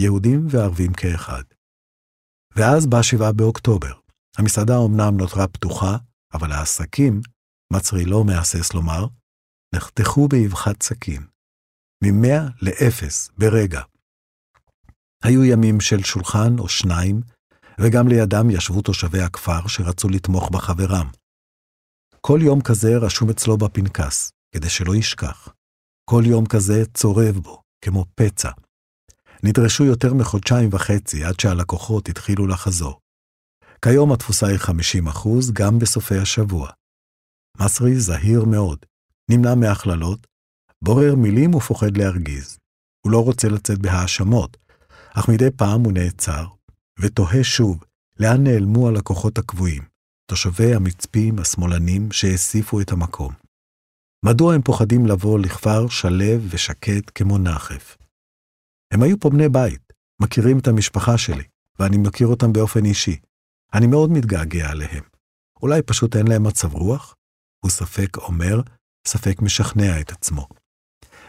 יהודים 0.00 0.46
וערבים 0.50 0.92
כאחד. 0.92 1.42
ואז 2.56 2.86
בא 2.86 3.02
שבעה 3.02 3.32
באוקטובר. 3.32 3.92
המסעדה 4.38 4.76
אומנם 4.76 5.16
נותרה 5.16 5.48
פתוחה, 5.48 5.96
אבל 6.34 6.52
העסקים, 6.52 7.20
מצרי 7.72 8.04
לא 8.04 8.24
מהסס 8.24 8.74
לומר, 8.74 9.06
נחתכו 9.74 10.28
באבחת 10.28 10.82
סכין. 10.82 11.26
ממאה 12.04 12.46
לאפס 12.62 13.30
ברגע. 13.38 13.82
היו 15.24 15.44
ימים 15.44 15.80
של 15.80 16.02
שולחן 16.02 16.58
או 16.58 16.68
שניים, 16.68 17.20
וגם 17.80 18.08
לידם 18.08 18.50
ישבו 18.50 18.82
תושבי 18.82 19.20
הכפר 19.20 19.66
שרצו 19.66 20.08
לתמוך 20.08 20.50
בחברם. 20.50 21.06
כל 22.20 22.38
יום 22.42 22.60
כזה 22.60 22.96
רשום 22.96 23.30
אצלו 23.30 23.56
בפנקס, 23.56 24.32
כדי 24.54 24.68
שלא 24.68 24.94
ישכח. 24.94 25.48
כל 26.10 26.22
יום 26.26 26.46
כזה 26.46 26.84
צורב 26.94 27.38
בו, 27.38 27.62
כמו 27.84 28.04
פצע. 28.14 28.50
נדרשו 29.42 29.84
יותר 29.84 30.14
מחודשיים 30.14 30.68
וחצי 30.72 31.24
עד 31.24 31.40
שהלקוחות 31.40 32.08
התחילו 32.08 32.46
לחזור. 32.46 33.00
כיום 33.82 34.12
התפוסה 34.12 34.46
היא 34.46 34.58
50 34.58 35.06
אחוז 35.06 35.52
גם 35.52 35.78
בסופי 35.78 36.18
השבוע. 36.18 36.70
מסרי 37.60 38.00
זהיר 38.00 38.44
מאוד, 38.44 38.78
נמנע 39.30 39.54
מהכללות, 39.54 40.26
בורר 40.82 41.14
מילים 41.14 41.54
ופוחד 41.54 41.96
להרגיז. 41.96 42.58
הוא 43.06 43.12
לא 43.12 43.24
רוצה 43.24 43.48
לצאת 43.48 43.78
בהאשמות, 43.78 44.56
אך 45.14 45.28
מדי 45.28 45.50
פעם 45.56 45.80
הוא 45.84 45.92
נעצר, 45.92 46.46
ותוהה 47.00 47.44
שוב 47.44 47.84
לאן 48.20 48.44
נעלמו 48.44 48.88
הלקוחות 48.88 49.38
הקבועים, 49.38 49.82
תושבי 50.30 50.74
המצפים 50.74 51.38
השמאלנים 51.38 52.12
שהסיפו 52.12 52.80
את 52.80 52.92
המקום. 52.92 53.32
מדוע 54.24 54.54
הם 54.54 54.62
פוחדים 54.62 55.06
לבוא 55.06 55.38
לכפר 55.38 55.88
שלו 55.88 56.40
ושקט 56.50 57.10
כמו 57.14 57.38
נחף? 57.38 57.96
הם 58.90 59.02
היו 59.02 59.20
פה 59.20 59.30
בני 59.30 59.48
בית, 59.48 59.92
מכירים 60.22 60.58
את 60.58 60.68
המשפחה 60.68 61.18
שלי, 61.18 61.44
ואני 61.78 61.96
מכיר 61.96 62.26
אותם 62.26 62.52
באופן 62.52 62.84
אישי. 62.84 63.16
אני 63.74 63.86
מאוד 63.86 64.10
מתגעגע 64.10 64.70
עליהם. 64.70 65.04
אולי 65.62 65.82
פשוט 65.82 66.16
אין 66.16 66.26
להם 66.26 66.46
מצב 66.46 66.74
רוח? 66.74 67.14
הוא 67.64 67.70
ספק 67.70 68.16
אומר, 68.16 68.60
ספק 69.06 69.42
משכנע 69.42 70.00
את 70.00 70.12
עצמו. 70.12 70.48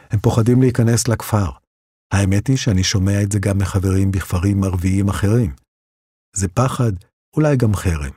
הם 0.10 0.20
פוחדים 0.20 0.62
להיכנס 0.62 1.08
לכפר. 1.08 1.50
האמת 2.12 2.48
היא 2.48 2.58
שאני 2.58 2.84
שומע 2.84 3.24
את 3.24 3.32
זה 3.32 3.40
גם 3.40 3.58
מחברים 3.58 4.12
בכפרים 4.12 4.64
ערביים 4.64 5.10
אחרים. 5.10 5.56
זה 6.36 6.48
פחד, 6.48 6.92
אולי 7.36 7.58
גם 7.58 7.76
חרם. 7.76 8.14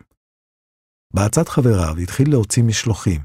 בעצת 1.15 1.49
חבריו 1.49 1.97
התחיל 2.03 2.31
להוציא 2.31 2.63
משלוחים, 2.63 3.21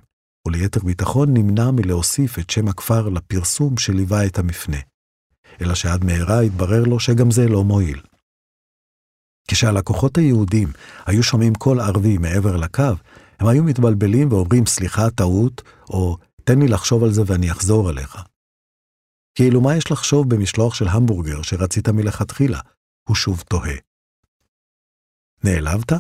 וליתר 0.47 0.79
ביטחון 0.79 1.33
נמנע 1.33 1.71
מלהוסיף 1.71 2.39
את 2.39 2.49
שם 2.49 2.67
הכפר 2.67 3.09
לפרסום 3.09 3.77
שליווה 3.77 4.25
את 4.25 4.39
המפנה. 4.39 4.77
אלא 5.61 5.75
שעד 5.75 6.03
מהרה 6.03 6.41
התברר 6.41 6.83
לו 6.83 6.99
שגם 6.99 7.31
זה 7.31 7.47
לא 7.47 7.63
מועיל. 7.63 8.01
כשהלקוחות 9.47 10.17
היהודים 10.17 10.67
היו 11.05 11.23
שומעים 11.23 11.55
קול 11.55 11.79
ערבי 11.79 12.17
מעבר 12.17 12.55
לקו, 12.55 12.93
הם 13.39 13.47
היו 13.47 13.63
מתבלבלים 13.63 14.31
ואומרים 14.31 14.65
סליחה, 14.65 15.09
טעות, 15.09 15.61
או 15.89 16.17
תן 16.43 16.59
לי 16.59 16.67
לחשוב 16.67 17.03
על 17.03 17.13
זה 17.13 17.21
ואני 17.25 17.51
אחזור 17.51 17.89
אליך. 17.89 18.17
כאילו 19.35 19.61
מה 19.61 19.75
יש 19.75 19.91
לחשוב 19.91 20.29
במשלוח 20.29 20.73
של 20.75 20.87
המבורגר 20.87 21.41
שרצית 21.41 21.89
מלכתחילה? 21.89 22.59
הוא 23.09 23.15
שוב 23.15 23.43
תוהה. 23.49 23.75
נעלבת? 25.43 25.91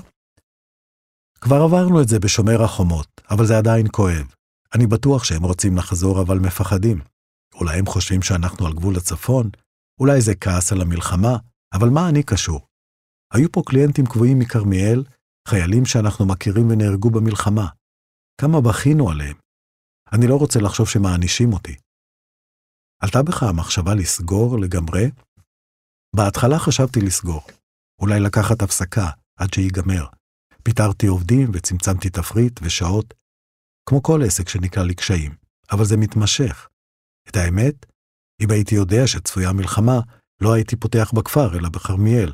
כבר 1.41 1.61
עברנו 1.61 2.01
את 2.01 2.07
זה 2.07 2.19
בשומר 2.19 2.63
החומות, 2.63 3.21
אבל 3.29 3.45
זה 3.45 3.57
עדיין 3.57 3.87
כואב. 3.91 4.33
אני 4.75 4.87
בטוח 4.87 5.23
שהם 5.23 5.43
רוצים 5.43 5.77
לחזור 5.77 6.21
אבל 6.21 6.39
מפחדים. 6.39 7.14
אולי 7.59 7.79
הם 7.79 7.85
חושבים 7.85 8.21
שאנחנו 8.21 8.67
על 8.67 8.73
גבול 8.73 8.97
הצפון, 8.97 9.49
אולי 9.99 10.21
זה 10.21 10.35
כעס 10.35 10.71
על 10.71 10.81
המלחמה, 10.81 11.37
אבל 11.73 11.89
מה 11.89 12.09
אני 12.09 12.23
קשור? 12.23 12.67
היו 13.33 13.51
פה 13.51 13.61
קליינטים 13.65 14.05
קבועים 14.05 14.39
מכרמיאל, 14.39 15.03
חיילים 15.47 15.85
שאנחנו 15.85 16.25
מכירים 16.25 16.69
ונהרגו 16.69 17.09
במלחמה. 17.09 17.67
כמה 18.41 18.61
בכינו 18.61 19.09
עליהם. 19.09 19.37
אני 20.13 20.27
לא 20.27 20.35
רוצה 20.35 20.59
לחשוב 20.59 20.87
שמענישים 20.89 21.53
אותי. 21.53 21.75
עלתה 23.01 23.23
בך 23.23 23.43
המחשבה 23.43 23.95
לסגור 23.95 24.59
לגמרי? 24.59 25.11
בהתחלה 26.15 26.59
חשבתי 26.59 26.99
לסגור. 27.01 27.41
אולי 28.01 28.19
לקחת 28.19 28.61
הפסקה 28.61 29.09
עד 29.39 29.53
שיגמר. 29.53 30.05
פיטרתי 30.63 31.07
עובדים 31.07 31.51
וצמצמתי 31.53 32.09
תפריט 32.09 32.59
ושעות, 32.63 33.13
כמו 33.89 34.03
כל 34.03 34.19
עסק 34.25 34.49
שנקלע 34.49 34.83
לקשיים, 34.83 35.35
אבל 35.71 35.85
זה 35.85 35.97
מתמשך. 35.97 36.67
את 37.29 37.35
האמת, 37.35 37.85
אם 38.41 38.51
הייתי 38.51 38.75
יודע 38.75 39.07
שצפויה 39.07 39.53
מלחמה, 39.53 39.99
לא 40.41 40.53
הייתי 40.53 40.75
פותח 40.75 41.11
בכפר, 41.15 41.57
אלא 41.59 41.69
בכרמיאל, 41.69 42.33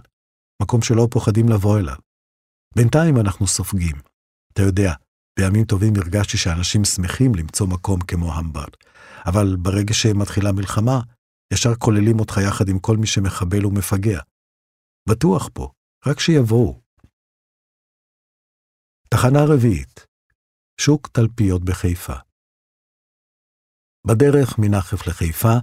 מקום 0.61 0.81
שלא 0.81 1.07
פוחדים 1.11 1.49
לבוא 1.49 1.79
אליו. 1.79 1.95
בינתיים 2.75 3.17
אנחנו 3.17 3.47
סופגים. 3.47 3.95
אתה 4.53 4.61
יודע, 4.61 4.93
בימים 5.39 5.65
טובים 5.65 5.93
הרגשתי 5.95 6.37
שאנשים 6.37 6.85
שמחים 6.85 7.35
למצוא 7.35 7.67
מקום 7.67 8.01
כמו 8.01 8.33
המבר, 8.33 8.65
אבל 9.25 9.55
ברגע 9.55 9.93
שמתחילה 9.93 10.51
מלחמה, 10.51 10.99
ישר 11.53 11.75
כוללים 11.75 12.19
אותך 12.19 12.33
יחד 12.47 12.69
עם 12.69 12.79
כל 12.79 12.97
מי 12.97 13.07
שמחבל 13.07 13.65
ומפגע. 13.65 14.19
בטוח 15.09 15.49
פה, 15.53 15.71
רק 16.05 16.19
שיבואו. 16.19 16.81
תחנה 19.09 19.39
רביעית, 19.47 20.05
שוק 20.81 21.07
תלפיות 21.07 21.65
בחיפה. 21.65 22.30
בדרך 24.07 24.59
מנחף 24.59 25.07
לחיפה, 25.07 25.53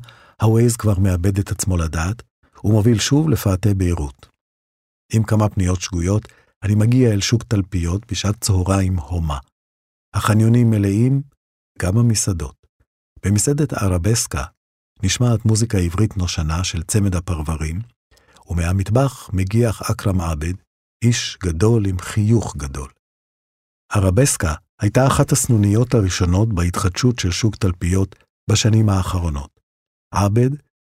הווייז 0.43 0.77
כבר 0.77 0.99
מאבד 0.99 1.39
את 1.39 1.51
עצמו 1.51 1.77
לדעת, 1.77 2.23
ומוביל 2.65 2.99
שוב 2.99 3.29
לפאתי 3.29 3.75
ביירות. 3.75 4.29
עם 5.13 5.23
כמה 5.23 5.49
פניות 5.49 5.81
שגויות, 5.81 6.23
אני 6.63 6.75
מגיע 6.75 7.13
אל 7.13 7.21
שוק 7.21 7.43
תלפיות 7.43 8.13
בשעת 8.13 8.41
צהריים 8.41 8.99
הומה. 8.99 9.39
החניונים 10.15 10.71
מלאים, 10.71 11.23
גם 11.79 11.99
המסעדות. 11.99 12.55
במסעדת 13.25 13.73
ערבסקה 13.73 14.45
נשמעת 15.03 15.45
מוזיקה 15.45 15.79
עברית 15.79 16.17
נושנה 16.17 16.65
של 16.65 16.83
צמד 16.83 17.15
הפרברים, 17.15 17.81
ומהמטבח 18.47 19.31
מגיח 19.33 19.91
אכרם 19.91 20.21
עבד, 20.21 20.55
איש 21.05 21.39
גדול 21.43 21.87
עם 21.87 21.99
חיוך 21.99 22.57
גדול. 22.57 22.91
ערבסקה 23.93 24.55
הייתה 24.81 25.07
אחת 25.07 25.33
הסנוניות 25.33 25.95
הראשונות 25.95 26.49
בהתחדשות 26.49 27.19
של 27.19 27.31
שוק 27.31 27.57
תלפיות 27.57 28.28
בשנים 28.49 28.89
האחרונות. 28.89 29.61
עבד, 30.15 30.51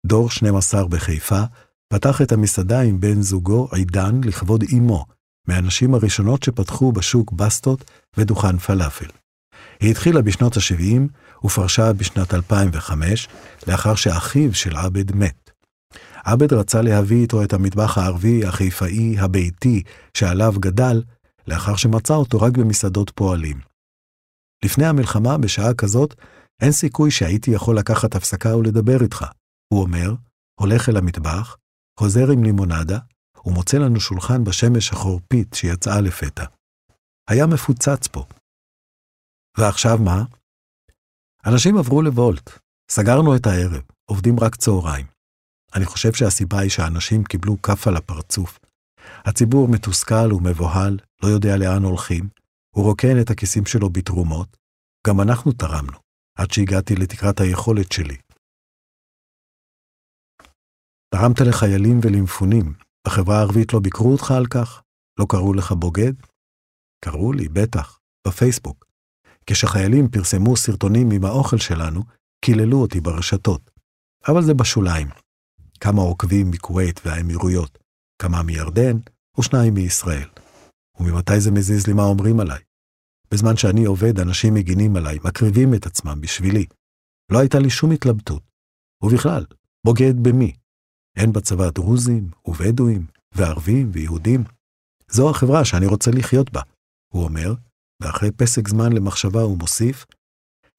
דור 0.07 0.31
12 0.31 0.89
בחיפה, 0.89 1.41
פתח 1.89 2.23
את 2.23 2.33
המסעדה 2.33 2.81
עם 2.81 3.01
בן 3.01 3.23
זוגו 3.23 3.69
עידן 3.73 4.21
לכבוד 4.25 4.65
אמו, 4.73 5.07
מהנשים 5.49 5.95
הראשונות 5.95 6.43
שפתחו 6.43 6.93
בשוק 6.93 7.33
בסטות 7.33 7.91
ודוכן 8.17 8.59
פלאפל. 8.59 9.07
היא 9.81 9.91
התחילה 9.91 10.23
בשנות 10.23 10.57
ה-70 10.57 11.01
ופרשה 11.45 11.93
בשנת 11.93 12.35
2005, 12.35 13.29
לאחר 13.67 13.95
שאחיו 13.95 14.55
של 14.55 14.77
עבד 14.77 15.17
מת. 15.17 15.51
עבד 16.25 16.53
רצה 16.53 16.83
להביא 16.83 17.23
איתו 17.23 17.43
את 17.43 17.53
המטבח 17.53 17.99
הערבי, 17.99 18.47
החיפאי, 18.47 19.19
הביתי, 19.19 19.83
שעליו 20.15 20.53
גדל, 20.59 21.03
לאחר 21.47 21.77
שמצא 21.77 22.15
אותו 22.15 22.41
רק 22.41 22.53
במסעדות 22.53 23.11
פועלים. 23.15 23.61
לפני 24.65 24.87
המלחמה, 24.87 25.39
בשעה 25.39 25.75
כזאת, 25.75 26.15
אין 26.63 26.73
סיכוי 26.73 27.11
שהייתי 27.11 27.51
יכול 27.51 27.79
לקחת 27.79 28.15
הפסקה 28.15 28.57
ולדבר 28.57 29.03
איתך. 29.03 29.25
הוא 29.73 29.83
אומר, 29.83 30.15
הולך 30.61 30.89
אל 30.89 30.97
המטבח, 30.97 31.57
חוזר 32.01 32.31
עם 32.33 32.45
לימונדה, 32.45 32.99
ומוצא 33.47 33.77
לנו 33.79 34.01
שולחן 34.01 34.45
בשמש 34.45 34.93
החורפית 34.93 35.55
שיצאה 35.55 36.01
לפתע. 36.01 36.45
היה 37.31 37.47
מפוצץ 37.47 38.07
פה. 38.07 38.25
ועכשיו 39.59 39.99
מה? 39.99 40.25
אנשים 41.47 41.77
עברו 41.77 42.03
לוולט, 42.03 42.51
סגרנו 42.91 43.37
את 43.37 43.47
הערב, 43.47 43.83
עובדים 44.11 44.41
רק 44.41 44.57
צהריים. 44.57 45.07
אני 45.75 45.85
חושב 45.85 46.13
שהסיבה 46.13 46.59
היא 46.59 46.71
שאנשים 46.71 47.25
קיבלו 47.25 47.63
כף 47.63 47.87
על 47.87 47.97
הפרצוף. 47.97 48.59
הציבור 49.25 49.69
מתוסכל 49.69 50.33
ומבוהל, 50.33 50.99
לא 51.23 51.29
יודע 51.29 51.57
לאן 51.57 51.83
הולכים, 51.83 52.29
הוא 52.75 52.85
רוקן 52.85 53.21
את 53.21 53.31
הכיסים 53.31 53.67
שלו 53.67 53.91
בתרומות, 53.91 54.57
גם 55.07 55.21
אנחנו 55.21 55.53
תרמנו, 55.53 55.99
עד 56.39 56.51
שהגעתי 56.51 56.95
לתקרת 56.95 57.41
היכולת 57.41 57.93
שלי. 57.93 58.17
תרמת 61.15 61.41
לחיילים 61.41 62.01
ולמפונים, 62.03 62.75
בחברה 63.07 63.39
הערבית 63.39 63.73
לא 63.73 63.81
ביקרו 63.81 64.13
אותך 64.13 64.31
על 64.31 64.47
כך? 64.47 64.83
לא 65.21 65.27
קראו 65.29 65.55
לך 65.55 65.73
בוגד? 65.73 66.13
קראו 67.05 67.33
לי, 67.33 67.49
בטח, 67.49 67.99
בפייסבוק. 68.27 68.85
כשחיילים 69.47 70.09
פרסמו 70.09 70.57
סרטונים 70.57 71.11
עם 71.11 71.25
האוכל 71.25 71.59
שלנו, 71.59 72.03
קיללו 72.45 72.83
אותי 72.83 73.01
ברשתות. 73.01 73.71
אבל 74.29 74.43
זה 74.43 74.55
בשוליים. 74.55 75.09
כמה 75.81 76.03
עוקבים 76.03 76.51
מכווית 76.51 77.01
והאמירויות, 77.05 77.79
כמה 78.23 78.43
מירדן 78.43 78.97
ושניים 79.39 79.75
מישראל. 79.75 80.29
וממתי 81.01 81.41
זה 81.41 81.51
מזיז 81.51 81.87
לי 81.87 81.93
מה 81.93 82.03
אומרים 82.03 82.41
עליי? 82.41 82.63
בזמן 83.31 83.57
שאני 83.57 83.85
עובד, 83.85 84.21
אנשים 84.21 84.55
מגינים 84.55 84.97
עליי, 84.97 85.19
מקריבים 85.25 85.75
את 85.75 85.87
עצמם 85.87 86.21
בשבילי. 86.21 86.67
לא 87.33 87.39
הייתה 87.39 87.59
לי 87.59 87.71
שום 87.71 87.91
התלבטות. 87.91 88.43
ובכלל, 89.03 89.45
בוגד 89.87 90.15
במי? 90.23 90.53
אין 91.17 91.33
בצבא 91.33 91.71
דרוזים 91.71 92.31
ובדואים 92.45 93.07
וערבים 93.33 93.91
ויהודים. 93.93 94.45
זו 95.11 95.31
החברה 95.31 95.65
שאני 95.65 95.87
רוצה 95.87 96.11
לחיות 96.11 96.53
בה, 96.53 96.63
הוא 97.13 97.25
אומר, 97.25 97.55
ואחרי 98.03 98.31
פסק 98.31 98.69
זמן 98.69 98.93
למחשבה 98.93 99.41
הוא 99.41 99.59
מוסיף, 99.59 100.07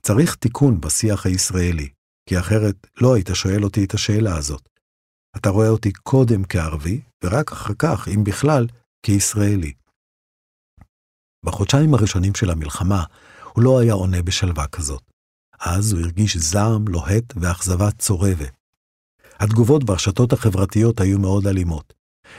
צריך 0.01 0.35
תיקון 0.35 0.81
בשיח 0.81 1.25
הישראלי, 1.25 1.89
כי 2.29 2.39
אחרת 2.39 2.87
לא 3.01 3.15
היית 3.15 3.29
שואל 3.33 3.63
אותי 3.63 3.83
את 3.85 3.93
השאלה 3.93 4.37
הזאת. 4.37 4.69
אתה 5.37 5.49
רואה 5.49 5.69
אותי 5.69 5.91
קודם 5.91 6.43
כערבי, 6.43 7.01
ורק 7.23 7.51
אחר 7.51 7.73
כך, 7.79 8.07
אם 8.07 8.23
בכלל, 8.23 8.67
כישראלי. 9.03 9.73
בחודשיים 11.45 11.93
הראשונים 11.93 12.35
של 12.35 12.49
המלחמה, 12.51 13.03
הוא 13.53 13.63
לא 13.63 13.79
היה 13.79 13.93
עונה 13.93 14.21
בשלווה 14.21 14.67
כזאת. 14.67 15.03
אז 15.59 15.93
הוא 15.93 16.01
הרגיש 16.01 16.37
זעם, 16.37 16.87
לוהט 16.87 17.23
ואכזבה 17.35 17.91
צורבת. 17.91 18.53
התגובות 19.39 19.83
ברשתות 19.83 20.33
החברתיות 20.33 21.01
היו 21.01 21.19
מאוד 21.19 21.47
אלימות. 21.47 21.93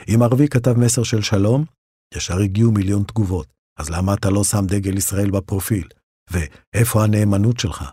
אם 0.07 0.19
ערבי 0.23 0.47
כתב 0.47 0.73
מסר 0.77 1.03
של 1.03 1.21
שלום, 1.21 1.65
ישר 2.13 2.37
הגיעו 2.37 2.71
מיליון 2.71 3.03
תגובות. 3.03 3.47
אז 3.79 3.89
למה 3.89 4.13
אתה 4.13 4.29
לא 4.29 4.43
שם 4.43 4.65
דגל 4.67 4.97
ישראל 4.97 5.31
בפרופיל? 5.31 5.87
ואיפה 6.31 7.03
הנאמנות 7.03 7.59
שלך? 7.59 7.85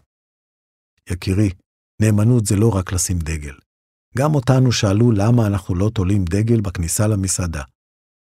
יקירי, 1.11 1.51
נאמנות 2.03 2.47
זה 2.47 2.57
לא 2.57 2.77
רק 2.77 2.93
לשים 2.93 3.19
דגל. 3.19 3.55
גם 4.19 4.35
אותנו 4.35 4.73
שאלו 4.73 5.13
למה 5.13 5.47
אנחנו 5.47 5.75
לא 5.75 5.91
תולים 5.95 6.25
דגל 6.25 6.61
בכניסה 6.61 7.07
למסעדה. 7.07 7.63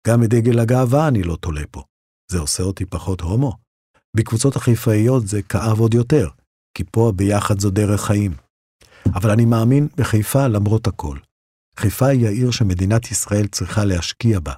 גם 0.07 0.23
את 0.23 0.29
דגל 0.29 0.59
הגאווה 0.59 1.07
אני 1.07 1.23
לא 1.23 1.35
תולה 1.35 1.63
פה. 1.71 1.83
זה 2.31 2.39
עושה 2.39 2.63
אותי 2.63 2.85
פחות 2.85 3.21
הומו. 3.21 3.57
בקבוצות 4.17 4.55
החיפאיות 4.55 5.27
זה 5.27 5.41
כאב 5.41 5.79
עוד 5.79 5.93
יותר, 5.93 6.29
כי 6.77 6.83
פה 6.83 7.11
ביחד 7.15 7.59
זו 7.59 7.69
דרך 7.69 8.01
חיים. 8.01 8.31
אבל 9.13 9.31
אני 9.31 9.45
מאמין 9.45 9.87
בחיפה 9.97 10.47
למרות 10.47 10.87
הכל. 10.87 11.17
חיפה 11.79 12.07
היא 12.07 12.27
העיר 12.27 12.51
שמדינת 12.51 13.11
ישראל 13.11 13.47
צריכה 13.47 13.85
להשקיע 13.85 14.39
בה, 14.39 14.53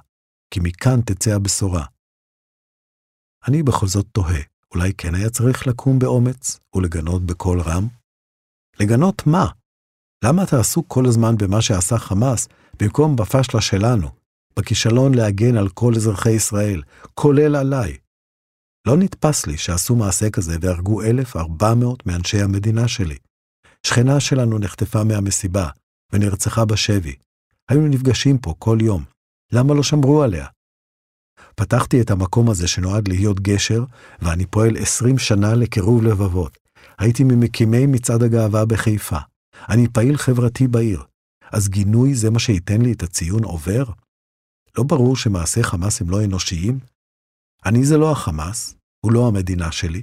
כי 0.54 0.60
מכאן 0.62 1.00
תצא 1.00 1.30
הבשורה. 1.34 1.84
אני 3.48 3.62
בכל 3.62 3.86
זאת 3.86 4.06
תוהה, 4.12 4.40
אולי 4.74 4.94
כן 4.94 5.14
היה 5.14 5.30
צריך 5.30 5.66
לקום 5.66 5.98
באומץ 5.98 6.60
ולגנות 6.74 7.26
בקול 7.26 7.60
רם? 7.60 7.88
לגנות 8.80 9.26
מה? 9.26 9.46
למה 10.24 10.42
אתה 10.42 10.60
עסוק 10.60 10.86
כל 10.88 11.06
הזמן 11.06 11.36
במה 11.36 11.62
שעשה 11.62 11.98
חמאס, 11.98 12.48
במקום 12.80 13.16
בפשלה 13.16 13.60
שלנו, 13.60 14.08
בכישלון 14.56 15.14
להגן 15.14 15.56
על 15.56 15.68
כל 15.68 15.92
אזרחי 15.96 16.30
ישראל, 16.30 16.82
כולל 17.14 17.56
עליי? 17.56 17.96
לא 18.86 18.96
נתפס 18.96 19.46
לי 19.46 19.56
שעשו 19.56 19.96
מעשה 19.96 20.30
כזה 20.30 20.56
והרגו 20.60 21.02
1,400 21.02 22.06
מאנשי 22.06 22.42
המדינה 22.42 22.88
שלי. 22.88 23.16
שכנה 23.86 24.20
שלנו 24.20 24.58
נחטפה 24.58 25.04
מהמסיבה 25.04 25.68
ונרצחה 26.12 26.64
בשבי. 26.64 27.14
היינו 27.68 27.88
נפגשים 27.88 28.38
פה 28.38 28.54
כל 28.58 28.78
יום. 28.80 29.04
למה 29.52 29.74
לא 29.74 29.82
שמרו 29.82 30.22
עליה? 30.22 30.46
פתחתי 31.54 32.00
את 32.00 32.10
המקום 32.10 32.50
הזה 32.50 32.68
שנועד 32.68 33.08
להיות 33.08 33.40
גשר, 33.40 33.84
ואני 34.22 34.46
פועל 34.46 34.76
20 34.76 35.18
שנה 35.18 35.54
לקירוב 35.54 36.02
לבבות. 36.02 36.58
הייתי 36.98 37.24
ממקימי 37.24 37.86
מצעד 37.86 38.22
הגאווה 38.22 38.64
בחיפה. 38.64 39.18
אני 39.68 39.88
פעיל 39.88 40.16
חברתי 40.16 40.68
בעיר. 40.68 41.02
אז 41.52 41.68
גינוי 41.68 42.14
זה 42.14 42.30
מה 42.30 42.38
שייתן 42.38 42.82
לי 42.82 42.92
את 42.92 43.02
הציון 43.02 43.44
עובר? 43.44 43.84
לא 44.78 44.84
ברור 44.84 45.16
שמעשי 45.16 45.62
חמאס 45.62 46.00
הם 46.00 46.10
לא 46.10 46.24
אנושיים? 46.24 46.78
אני 47.66 47.84
זה 47.84 47.96
לא 47.96 48.12
החמאס, 48.12 48.74
הוא 49.04 49.12
לא 49.12 49.28
המדינה 49.28 49.72
שלי, 49.72 50.02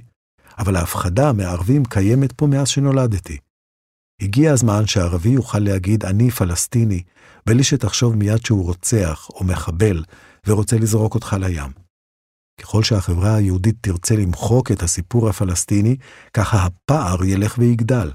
אבל 0.58 0.76
ההפחדה 0.76 1.32
מערבים 1.32 1.82
קיימת 1.84 2.32
פה 2.32 2.46
מאז 2.46 2.68
שנולדתי. 2.68 3.38
הגיע 4.22 4.52
הזמן 4.52 4.86
שערבי 4.86 5.28
יוכל 5.28 5.58
להגיד 5.58 6.04
אני 6.04 6.30
פלסטיני, 6.30 7.02
בלי 7.46 7.64
שתחשוב 7.64 8.16
מיד 8.16 8.44
שהוא 8.46 8.64
רוצח 8.64 9.28
או 9.30 9.44
מחבל 9.44 10.04
ורוצה 10.46 10.76
לזרוק 10.76 11.14
אותך 11.14 11.36
לים. 11.40 11.72
ככל 12.60 12.82
שהחברה 12.82 13.36
היהודית 13.36 13.76
תרצה 13.80 14.14
למחוק 14.16 14.70
את 14.70 14.82
הסיפור 14.82 15.28
הפלסטיני, 15.28 15.96
ככה 16.36 16.56
הפער 16.66 17.24
ילך 17.24 17.58
ויגדל. 17.58 18.10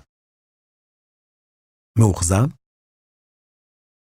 מאוכזב? 1.99 2.45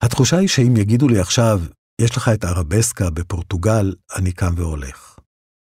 התחושה 0.03 0.37
היא 0.37 0.47
שאם 0.47 0.77
יגידו 0.77 1.07
לי 1.07 1.19
עכשיו, 1.19 1.59
יש 2.01 2.17
לך 2.17 2.29
את 2.33 2.43
ערבסקה 2.43 3.09
בפורטוגל, 3.09 3.95
אני 4.15 4.31
קם 4.31 4.53
והולך. 4.57 5.19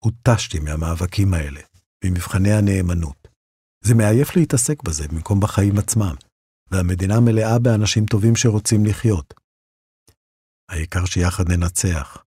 הותשתי 0.03 0.59
מהמאבקים 0.59 1.33
האלה, 1.33 1.61
ממבחני 2.05 2.53
הנאמנות. 2.53 3.27
זה 3.83 3.95
מעייף 3.95 4.35
להתעסק 4.35 4.83
בזה 4.83 5.07
במקום 5.07 5.39
בחיים 5.39 5.77
עצמם, 5.77 6.15
והמדינה 6.71 7.19
מלאה 7.19 7.59
באנשים 7.59 8.05
טובים 8.05 8.35
שרוצים 8.35 8.85
לחיות. 8.85 9.33
העיקר 10.71 11.05
שיחד 11.05 11.51
ננצח. 11.51 12.23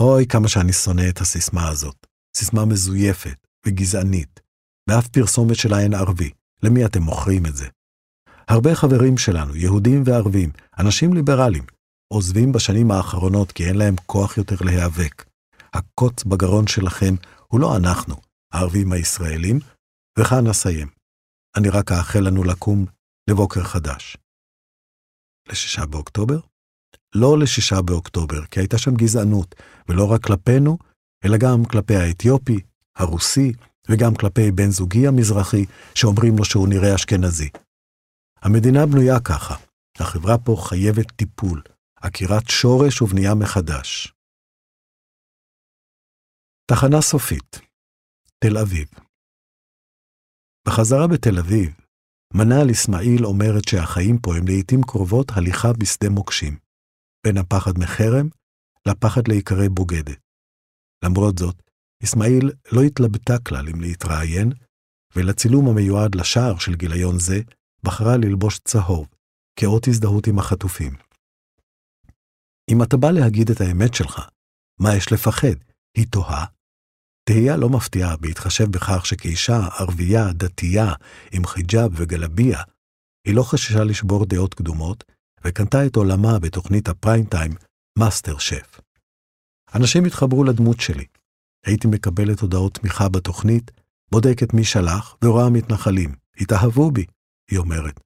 אוי, 0.00 0.26
כמה 0.26 0.48
שאני 0.48 0.72
שונא 0.72 1.08
את 1.08 1.20
הסיסמה 1.20 1.68
הזאת. 1.68 2.06
סיסמה 2.36 2.64
מזויפת 2.64 3.46
וגזענית. 3.66 4.40
באף 4.88 5.08
פרסומת 5.08 5.56
שלה 5.56 5.80
אין 5.80 5.94
ערבי. 5.94 6.30
למי 6.62 6.84
אתם 6.84 7.02
מוכרים 7.02 7.46
את 7.46 7.56
זה? 7.56 7.68
הרבה 8.48 8.74
חברים 8.74 9.18
שלנו, 9.18 9.56
יהודים 9.56 10.02
וערבים, 10.06 10.50
אנשים 10.78 11.14
ליברליים, 11.14 11.64
עוזבים 12.08 12.52
בשנים 12.52 12.90
האחרונות 12.90 13.52
כי 13.52 13.66
אין 13.68 13.76
להם 13.76 13.94
כוח 14.06 14.38
יותר 14.38 14.56
להיאבק. 14.60 15.24
הקוץ 15.72 16.24
בגרון 16.24 16.66
שלכם 16.66 17.14
הוא 17.48 17.60
לא 17.60 17.76
אנחנו, 17.76 18.14
הערבים 18.52 18.92
הישראלים, 18.92 19.58
וכאן 20.18 20.46
אסיים. 20.46 20.88
אני 21.56 21.68
רק 21.68 21.92
אאחל 21.92 22.20
לנו 22.20 22.44
לקום 22.44 22.86
לבוקר 23.30 23.64
חדש. 23.64 24.16
לשישה 25.48 25.86
באוקטובר? 25.86 26.40
לא 27.14 27.38
לשישה 27.38 27.82
באוקטובר, 27.82 28.44
כי 28.46 28.60
הייתה 28.60 28.78
שם 28.78 28.94
גזענות, 28.94 29.54
ולא 29.88 30.12
רק 30.12 30.22
כלפינו, 30.22 30.78
אלא 31.24 31.36
גם 31.36 31.64
כלפי 31.64 31.96
האתיופי, 31.96 32.60
הרוסי, 32.96 33.52
וגם 33.88 34.14
כלפי 34.14 34.50
בן 34.50 34.70
זוגי 34.70 35.06
המזרחי, 35.06 35.64
שאומרים 35.94 36.38
לו 36.38 36.44
שהוא 36.44 36.68
נראה 36.68 36.94
אשכנזי. 36.94 37.48
המדינה 38.42 38.86
בנויה 38.86 39.20
ככה, 39.20 39.54
החברה 39.98 40.38
פה 40.38 40.56
חייבת 40.60 41.10
טיפול, 41.10 41.62
עקירת 42.02 42.48
שורש 42.48 43.02
ובנייה 43.02 43.34
מחדש. 43.34 44.14
תחנה 46.70 47.00
סופית, 47.00 47.60
תל 48.44 48.58
אביב. 48.58 48.88
בחזרה 50.68 51.06
בתל 51.12 51.38
אביב, 51.38 51.70
מנהל 52.34 52.70
אסמאעיל 52.70 53.24
אומרת 53.24 53.68
שהחיים 53.68 54.18
פה 54.18 54.36
הם 54.36 54.44
לעתים 54.48 54.80
קרובות 54.82 55.26
הליכה 55.30 55.68
בשדה 55.80 56.08
מוקשים, 56.08 56.58
בין 57.26 57.36
הפחד 57.38 57.72
מחרם 57.78 58.28
לפחד 58.88 59.28
להיקרא 59.28 59.68
בוגדת. 59.70 60.20
למרות 61.04 61.38
זאת, 61.38 61.62
אסמאעיל 62.04 62.52
לא 62.72 62.80
התלבטה 62.82 63.38
כלל 63.46 63.68
אם 63.68 63.80
להתראיין, 63.80 64.52
ולצילום 65.16 65.68
המיועד 65.68 66.14
לשער 66.14 66.58
של 66.58 66.74
גיליון 66.74 67.18
זה, 67.18 67.40
בחרה 67.82 68.16
ללבוש 68.16 68.58
צהוב, 68.58 69.08
כאות 69.60 69.88
הזדהות 69.88 70.26
עם 70.26 70.38
החטופים. 70.38 71.07
אם 72.68 72.82
אתה 72.82 72.96
בא 72.96 73.10
להגיד 73.10 73.50
את 73.50 73.60
האמת 73.60 73.94
שלך, 73.94 74.28
מה 74.80 74.96
יש 74.96 75.12
לפחד? 75.12 75.54
היא 75.96 76.06
תוהה. 76.10 76.44
תהייה 77.24 77.56
לא 77.56 77.68
מפתיעה 77.68 78.16
בהתחשב 78.16 78.64
בכך 78.64 79.06
שכאישה 79.06 79.60
ערבייה, 79.78 80.32
דתייה, 80.32 80.92
עם 81.32 81.46
חיג'אב 81.46 81.92
וגלביה, 81.94 82.62
היא 83.26 83.34
לא 83.34 83.42
חששה 83.42 83.84
לשבור 83.84 84.26
דעות 84.26 84.54
קדומות, 84.54 85.04
וקנתה 85.44 85.86
את 85.86 85.96
עולמה 85.96 86.38
בתוכנית 86.38 86.88
הפריים 86.88 87.24
טיים, 87.24 87.52
מאסטר 87.98 88.38
שף. 88.38 88.80
אנשים 89.74 90.04
התחברו 90.04 90.44
לדמות 90.44 90.80
שלי. 90.80 91.04
הייתי 91.66 91.88
מקבלת 91.88 92.40
הודעות 92.40 92.74
תמיכה 92.74 93.08
בתוכנית, 93.08 93.70
בודקת 94.10 94.54
מי 94.54 94.64
שלח 94.64 95.16
ורואה 95.24 95.50
מתנחלים. 95.50 96.14
התאהבו 96.40 96.90
בי, 96.90 97.04
היא 97.50 97.58
אומרת. 97.58 98.00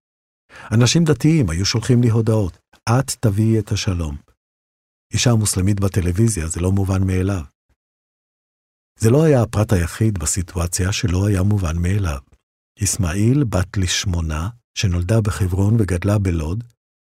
אנשים 0.72 1.04
דתיים 1.04 1.50
היו 1.50 1.66
שולחים 1.66 2.02
לי 2.02 2.10
הודעות, 2.10 2.58
את 2.88 3.10
תביאי 3.20 3.58
את 3.58 3.72
השלום. 3.72 4.31
אישה 5.12 5.34
מוסלמית 5.34 5.80
בטלוויזיה 5.80 6.46
זה 6.46 6.60
לא 6.60 6.72
מובן 6.72 7.06
מאליו. 7.06 7.42
זה 8.98 9.10
לא 9.10 9.24
היה 9.24 9.42
הפרט 9.42 9.72
היחיד 9.72 10.18
בסיטואציה 10.18 10.92
שלא 10.92 11.26
היה 11.26 11.42
מובן 11.42 11.76
מאליו. 11.78 12.18
אסמאעיל, 12.82 13.44
בת 13.44 13.76
לשמונה, 13.76 14.48
שנולדה 14.74 15.20
בחברון 15.20 15.76
וגדלה 15.78 16.18
בלוד, 16.18 16.64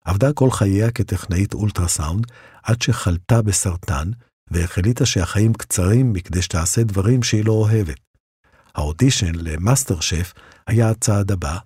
עבדה 0.04 0.32
כל 0.32 0.50
חייה 0.50 0.90
כטכנאית 0.90 1.54
אולטרסאונד, 1.54 2.26
עד 2.62 2.82
שחלתה 2.82 3.42
בסרטן, 3.42 4.10
והחליטה 4.50 5.06
שהחיים 5.06 5.52
קצרים 5.52 6.12
מכדי 6.12 6.42
שתעשה 6.42 6.82
דברים 6.82 7.22
שהיא 7.22 7.44
לא 7.44 7.52
אוהבת. 7.52 8.00
האודישן 8.74 9.34
למאסטר 9.34 10.00
שף 10.00 10.32
היה 10.66 10.90
הצעד 10.90 11.32
הבא, 11.32 11.58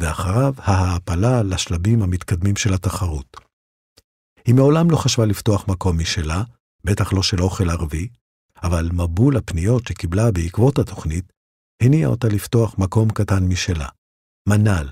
ואחריו 0.00 0.54
ההעפלה 0.58 1.42
לשלבים 1.42 2.02
המתקדמים 2.02 2.56
של 2.56 2.74
התחרות. 2.74 3.36
היא 4.46 4.54
מעולם 4.54 4.90
לא 4.90 4.96
חשבה 4.96 5.26
לפתוח 5.26 5.68
מקום 5.68 5.98
משלה, 5.98 6.42
בטח 6.84 7.12
לא 7.12 7.22
של 7.22 7.42
אוכל 7.42 7.70
ערבי, 7.70 8.08
אבל 8.62 8.88
מבול 8.92 9.36
הפניות 9.36 9.86
שקיבלה 9.88 10.30
בעקבות 10.30 10.78
התוכנית, 10.78 11.32
הניע 11.82 12.08
אותה 12.08 12.28
לפתוח 12.28 12.78
מקום 12.78 13.10
קטן 13.10 13.44
משלה, 13.44 13.88
מנ"ל, 14.48 14.88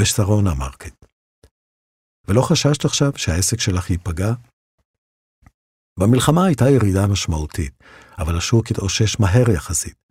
בשרונה 0.00 0.54
מרקט. 0.54 1.04
ולא 2.28 2.42
חששת 2.42 2.84
עכשיו 2.84 3.12
שהעסק 3.16 3.60
שלך 3.60 3.90
ייפגע? 3.90 4.32
במלחמה 5.98 6.46
הייתה 6.46 6.70
ירידה 6.70 7.06
משמעותית, 7.06 7.74
אבל 8.18 8.36
השוק 8.36 8.70
התאושש 8.70 9.20
מהר 9.20 9.50
יחסית. 9.50 10.02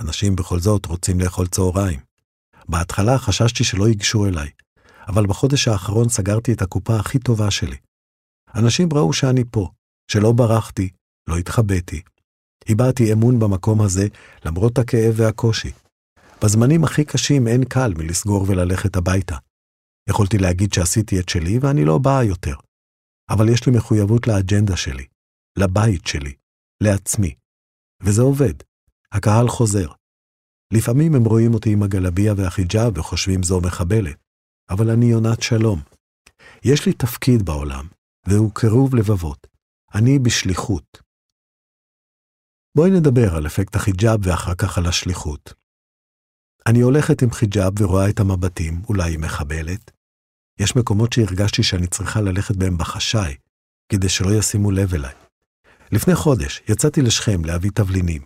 אנשים 0.00 0.36
בכל 0.36 0.58
זאת 0.58 0.86
רוצים 0.86 1.20
לאכול 1.20 1.46
צהריים. 1.46 2.00
בהתחלה 2.68 3.18
חששתי 3.18 3.64
שלא 3.64 3.88
ייגשו 3.88 4.26
אליי, 4.26 4.50
אבל 5.08 5.26
בחודש 5.26 5.68
האחרון 5.68 6.08
סגרתי 6.08 6.52
את 6.52 6.62
הקופה 6.62 6.96
הכי 6.96 7.18
טובה 7.18 7.50
שלי. 7.50 7.76
אנשים 8.56 8.88
ראו 8.92 9.12
שאני 9.12 9.44
פה, 9.50 9.70
שלא 10.10 10.32
ברחתי, 10.32 10.88
לא 11.28 11.36
התחבאתי. 11.36 12.02
הבעתי 12.68 13.12
אמון 13.12 13.38
במקום 13.38 13.82
הזה, 13.82 14.06
למרות 14.44 14.78
הכאב 14.78 15.14
והקושי. 15.16 15.72
בזמנים 16.44 16.84
הכי 16.84 17.04
קשים 17.04 17.48
אין 17.48 17.64
קל 17.64 17.92
מלסגור 17.98 18.44
וללכת 18.48 18.96
הביתה. 18.96 19.36
יכולתי 20.08 20.38
להגיד 20.38 20.72
שעשיתי 20.72 21.20
את 21.20 21.28
שלי 21.28 21.58
ואני 21.58 21.84
לא 21.84 21.98
באה 21.98 22.24
יותר. 22.24 22.54
אבל 23.30 23.48
יש 23.48 23.66
לי 23.66 23.76
מחויבות 23.76 24.26
לאג'נדה 24.26 24.76
שלי, 24.76 25.06
לבית 25.58 26.06
שלי, 26.06 26.34
לעצמי. 26.82 27.34
וזה 28.02 28.22
עובד. 28.22 28.54
הקהל 29.12 29.48
חוזר. 29.48 29.88
לפעמים 30.72 31.14
הם 31.14 31.24
רואים 31.24 31.54
אותי 31.54 31.72
עם 31.72 31.82
הגלביה 31.82 32.34
והחיג'אב 32.36 32.98
וחושבים 32.98 33.42
זו 33.42 33.60
מחבלת, 33.60 34.16
אבל 34.70 34.90
אני 34.90 35.06
יונת 35.06 35.42
שלום. 35.42 35.80
יש 36.64 36.86
לי 36.86 36.92
תפקיד 36.92 37.42
בעולם, 37.42 37.86
והוא 38.28 38.50
קירוב 38.54 38.94
לבבות. 38.94 39.46
אני 39.94 40.18
בשליחות. 40.18 41.02
בואי 42.76 42.90
נדבר 42.90 43.36
על 43.36 43.46
אפקט 43.46 43.76
החיג'אב 43.76 44.20
ואחר 44.22 44.54
כך 44.54 44.78
על 44.78 44.86
השליחות. 44.86 45.54
אני 46.68 46.80
הולכת 46.80 47.22
עם 47.22 47.30
חיג'אב 47.30 47.80
ורואה 47.80 48.10
את 48.10 48.20
המבטים, 48.20 48.82
אולי 48.88 49.10
היא 49.10 49.18
מחבלת. 49.18 49.90
יש 50.60 50.76
מקומות 50.76 51.12
שהרגשתי 51.12 51.62
שאני 51.62 51.86
צריכה 51.86 52.20
ללכת 52.20 52.56
בהם 52.56 52.78
בחשאי, 52.78 53.34
כדי 53.92 54.08
שלא 54.08 54.30
ישימו 54.38 54.70
לב 54.70 54.94
אליי. 54.94 55.14
לפני 55.92 56.14
חודש 56.14 56.62
יצאתי 56.68 57.02
לשכם 57.02 57.44
להביא 57.44 57.70
תבלינים. 57.74 58.22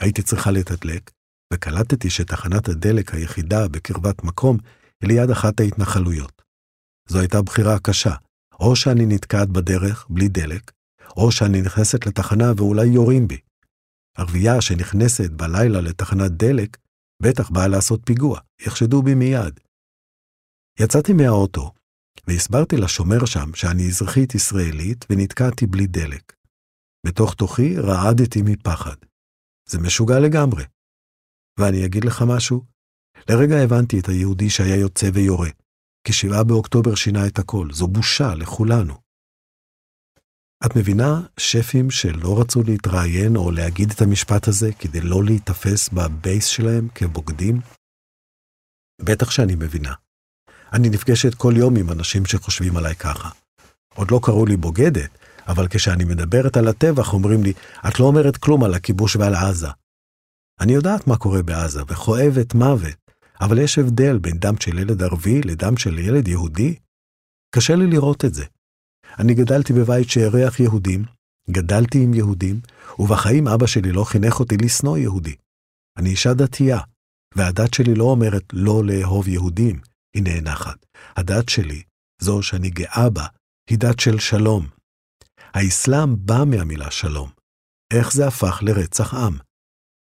הייתי 0.00 0.22
צריכה 0.22 0.50
לתדלק, 0.50 1.10
וקלטתי 1.52 2.10
שתחנת 2.10 2.68
הדלק 2.68 3.14
היחידה 3.14 3.68
בקרבת 3.68 4.24
מקום 4.24 4.58
היא 5.00 5.08
ליד 5.08 5.30
אחת 5.30 5.60
ההתנחלויות. 5.60 6.42
זו 7.08 7.18
הייתה 7.18 7.42
בחירה 7.42 7.78
קשה. 7.78 8.14
או 8.60 8.76
שאני 8.76 9.06
נתקעת 9.06 9.48
בדרך, 9.48 10.06
בלי 10.10 10.28
דלק, 10.28 10.72
או 11.16 11.32
שאני 11.32 11.62
נכנסת 11.62 12.06
לתחנה 12.06 12.52
ואולי 12.56 12.86
יורים 12.86 13.28
בי. 13.28 13.40
ערבייה 14.16 14.60
שנכנסת 14.60 15.30
בלילה 15.30 15.80
לתחנת 15.80 16.30
דלק, 16.30 16.76
בטח 17.22 17.50
באה 17.50 17.68
לעשות 17.68 18.00
פיגוע, 18.04 18.40
יחשדו 18.66 19.02
בי 19.02 19.14
מיד. 19.14 19.60
יצאתי 20.80 21.12
מהאוטו, 21.12 21.72
והסברתי 22.26 22.76
לשומר 22.76 23.26
שם 23.26 23.54
שאני 23.54 23.88
אזרחית 23.88 24.34
ישראלית 24.34 25.04
ונתקעתי 25.10 25.66
בלי 25.66 25.86
דלק. 25.86 26.32
בתוך 27.06 27.34
תוכי 27.34 27.76
רעדתי 27.78 28.42
מפחד. 28.44 28.96
זה 29.68 29.78
משוגע 29.78 30.20
לגמרי. 30.20 30.64
ואני 31.58 31.86
אגיד 31.86 32.04
לך 32.04 32.22
משהו? 32.26 32.64
לרגע 33.30 33.56
הבנתי 33.56 34.00
את 34.00 34.08
היהודי 34.08 34.50
שהיה 34.50 34.76
יוצא 34.76 35.10
ויורה, 35.14 35.48
כי 36.08 36.12
שבעה 36.12 36.44
באוקטובר 36.44 36.94
שינה 36.94 37.26
את 37.26 37.38
הכל, 37.38 37.68
זו 37.72 37.86
בושה 37.88 38.34
לכולנו. 38.34 38.94
את 40.66 40.76
מבינה 40.76 41.20
שפים 41.40 41.90
שלא 41.90 42.40
רצו 42.40 42.62
להתראיין 42.62 43.36
או 43.36 43.50
להגיד 43.50 43.90
את 43.90 44.02
המשפט 44.02 44.48
הזה 44.48 44.70
כדי 44.78 45.00
לא 45.00 45.24
להיתפס 45.24 45.88
בבייס 45.88 46.46
שלהם 46.46 46.88
כבוגדים? 46.94 47.60
בטח 49.02 49.30
שאני 49.30 49.54
מבינה. 49.54 49.94
אני 50.72 50.88
נפגשת 50.88 51.34
כל 51.34 51.52
יום 51.56 51.76
עם 51.76 51.90
אנשים 51.90 52.26
שחושבים 52.26 52.76
עליי 52.76 52.94
ככה. 52.94 53.30
עוד 53.94 54.10
לא 54.10 54.20
קראו 54.22 54.46
לי 54.46 54.56
בוגדת, 54.56 55.10
אבל 55.48 55.66
כשאני 55.70 56.04
מדברת 56.04 56.56
על 56.56 56.68
הטבח 56.68 57.12
אומרים 57.12 57.42
לי, 57.42 57.52
את 57.88 58.00
לא 58.00 58.04
אומרת 58.04 58.36
כלום 58.36 58.64
על 58.64 58.74
הכיבוש 58.74 59.16
ועל 59.16 59.34
עזה. 59.34 59.68
אני 60.60 60.72
יודעת 60.72 61.06
מה 61.06 61.16
קורה 61.16 61.42
בעזה, 61.42 61.82
וכואבת 61.88 62.54
מוות, 62.54 63.07
אבל 63.40 63.58
יש 63.58 63.78
הבדל 63.78 64.18
בין 64.18 64.38
דם 64.38 64.54
של 64.60 64.78
ילד 64.78 65.02
ערבי 65.02 65.40
לדם 65.42 65.76
של 65.76 65.98
ילד 65.98 66.28
יהודי. 66.28 66.74
קשה 67.54 67.74
לי 67.74 67.86
לראות 67.86 68.24
את 68.24 68.34
זה. 68.34 68.44
אני 69.18 69.34
גדלתי 69.34 69.72
בבית 69.72 70.10
שאירח 70.10 70.60
יהודים, 70.60 71.04
גדלתי 71.50 71.98
עם 72.04 72.14
יהודים, 72.14 72.60
ובחיים 72.98 73.48
אבא 73.48 73.66
שלי 73.66 73.92
לא 73.92 74.04
חינך 74.04 74.40
אותי 74.40 74.56
לשנוא 74.56 74.98
יהודי. 74.98 75.34
אני 75.98 76.10
אישה 76.10 76.34
דתייה, 76.34 76.78
והדת 77.36 77.74
שלי 77.74 77.94
לא 77.94 78.04
אומרת 78.04 78.44
לא 78.52 78.82
לאהוב 78.84 79.28
יהודים, 79.28 79.80
היא 80.16 80.22
נאנחת. 80.22 80.86
הדת 81.16 81.48
שלי, 81.48 81.82
זו 82.22 82.42
שאני 82.42 82.70
גאה 82.70 83.10
בה, 83.10 83.26
היא 83.70 83.78
דת 83.78 84.00
של 84.00 84.18
שלום. 84.18 84.66
האסלאם 85.54 86.26
בא 86.26 86.44
מהמילה 86.46 86.90
שלום. 86.90 87.30
איך 87.92 88.12
זה 88.12 88.26
הפך 88.26 88.62
לרצח 88.62 89.14
עם? 89.14 89.38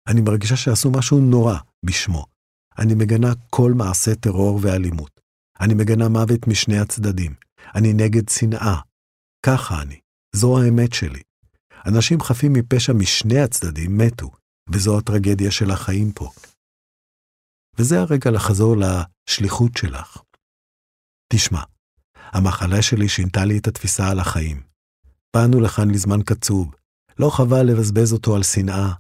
אני 0.09 0.21
מרגישה 0.21 0.57
שעשו 0.57 0.91
משהו 0.91 1.21
נורא 1.21 1.59
בשמו. 1.85 2.27
אני 2.81 2.95
מגנה 2.95 3.33
כל 3.51 3.73
מעשה 3.77 4.14
טרור 4.14 4.59
ואלימות. 4.62 5.21
אני 5.61 5.75
מגנה 5.75 6.09
מוות 6.09 6.47
משני 6.47 6.79
הצדדים. 6.79 7.35
אני 7.75 7.93
נגד 7.93 8.29
שנאה. 8.29 8.81
ככה 9.47 9.83
אני. 9.83 10.01
זו 10.37 10.62
האמת 10.62 10.93
שלי. 10.93 11.23
אנשים 11.87 12.21
חפים 12.21 12.53
מפשע 12.53 12.93
משני 12.93 13.40
הצדדים 13.40 13.99
מתו, 13.99 14.31
וזו 14.71 14.99
הטרגדיה 14.99 15.51
של 15.51 15.71
החיים 15.71 16.12
פה. 16.12 16.31
וזה 17.79 18.01
הרגע 18.01 18.31
לחזור 18.31 18.77
לשליחות 18.77 19.77
שלך. 19.77 20.23
תשמע, 21.33 21.62
המחלה 22.16 22.83
שלי 22.83 23.09
שינתה 23.09 23.45
לי 23.45 23.59
את 23.59 23.66
התפיסה 23.66 24.11
על 24.11 24.21
החיים. 24.21 24.62
באנו 25.37 25.61
לכאן 25.61 25.90
לזמן 25.90 26.23
קצוב, 26.23 26.75
לא 27.19 27.31
חבל 27.31 27.62
לבזבז 27.62 28.12
אותו 28.12 28.37
על 28.37 28.43
שנאה. 28.43 28.93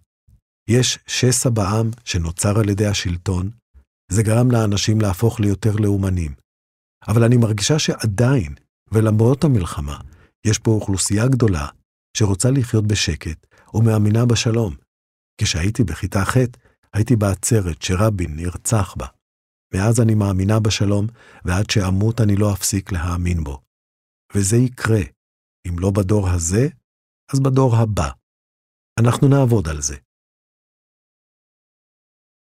יש 0.68 0.98
שסע 1.06 1.50
בעם 1.50 1.90
שנוצר 2.04 2.58
על 2.58 2.68
ידי 2.68 2.86
השלטון, 2.86 3.50
זה 4.10 4.22
גרם 4.22 4.50
לאנשים 4.50 5.00
להפוך 5.00 5.40
ליותר 5.40 5.76
לאומנים. 5.76 6.34
אבל 7.08 7.24
אני 7.24 7.36
מרגישה 7.36 7.78
שעדיין, 7.78 8.54
ולמרות 8.92 9.44
המלחמה, 9.44 9.98
יש 10.46 10.58
פה 10.58 10.70
אוכלוסייה 10.70 11.28
גדולה 11.28 11.68
שרוצה 12.16 12.50
לחיות 12.50 12.86
בשקט 12.86 13.46
ומאמינה 13.74 14.26
בשלום. 14.26 14.74
כשהייתי 15.40 15.84
בכיתה 15.84 16.24
ח', 16.24 16.36
הייתי 16.92 17.16
בעצרת 17.16 17.82
שרבין 17.82 18.36
נרצח 18.36 18.94
בה. 18.98 19.06
מאז 19.74 20.00
אני 20.00 20.14
מאמינה 20.14 20.60
בשלום, 20.60 21.06
ועד 21.44 21.70
שאמות 21.70 22.20
אני 22.20 22.36
לא 22.36 22.52
אפסיק 22.52 22.92
להאמין 22.92 23.44
בו. 23.44 23.60
וזה 24.34 24.56
יקרה. 24.56 25.02
אם 25.68 25.78
לא 25.78 25.90
בדור 25.90 26.28
הזה, 26.28 26.68
אז 27.32 27.40
בדור 27.40 27.76
הבא. 27.76 28.10
אנחנו 29.00 29.28
נעבוד 29.28 29.68
על 29.68 29.80
זה. 29.82 29.96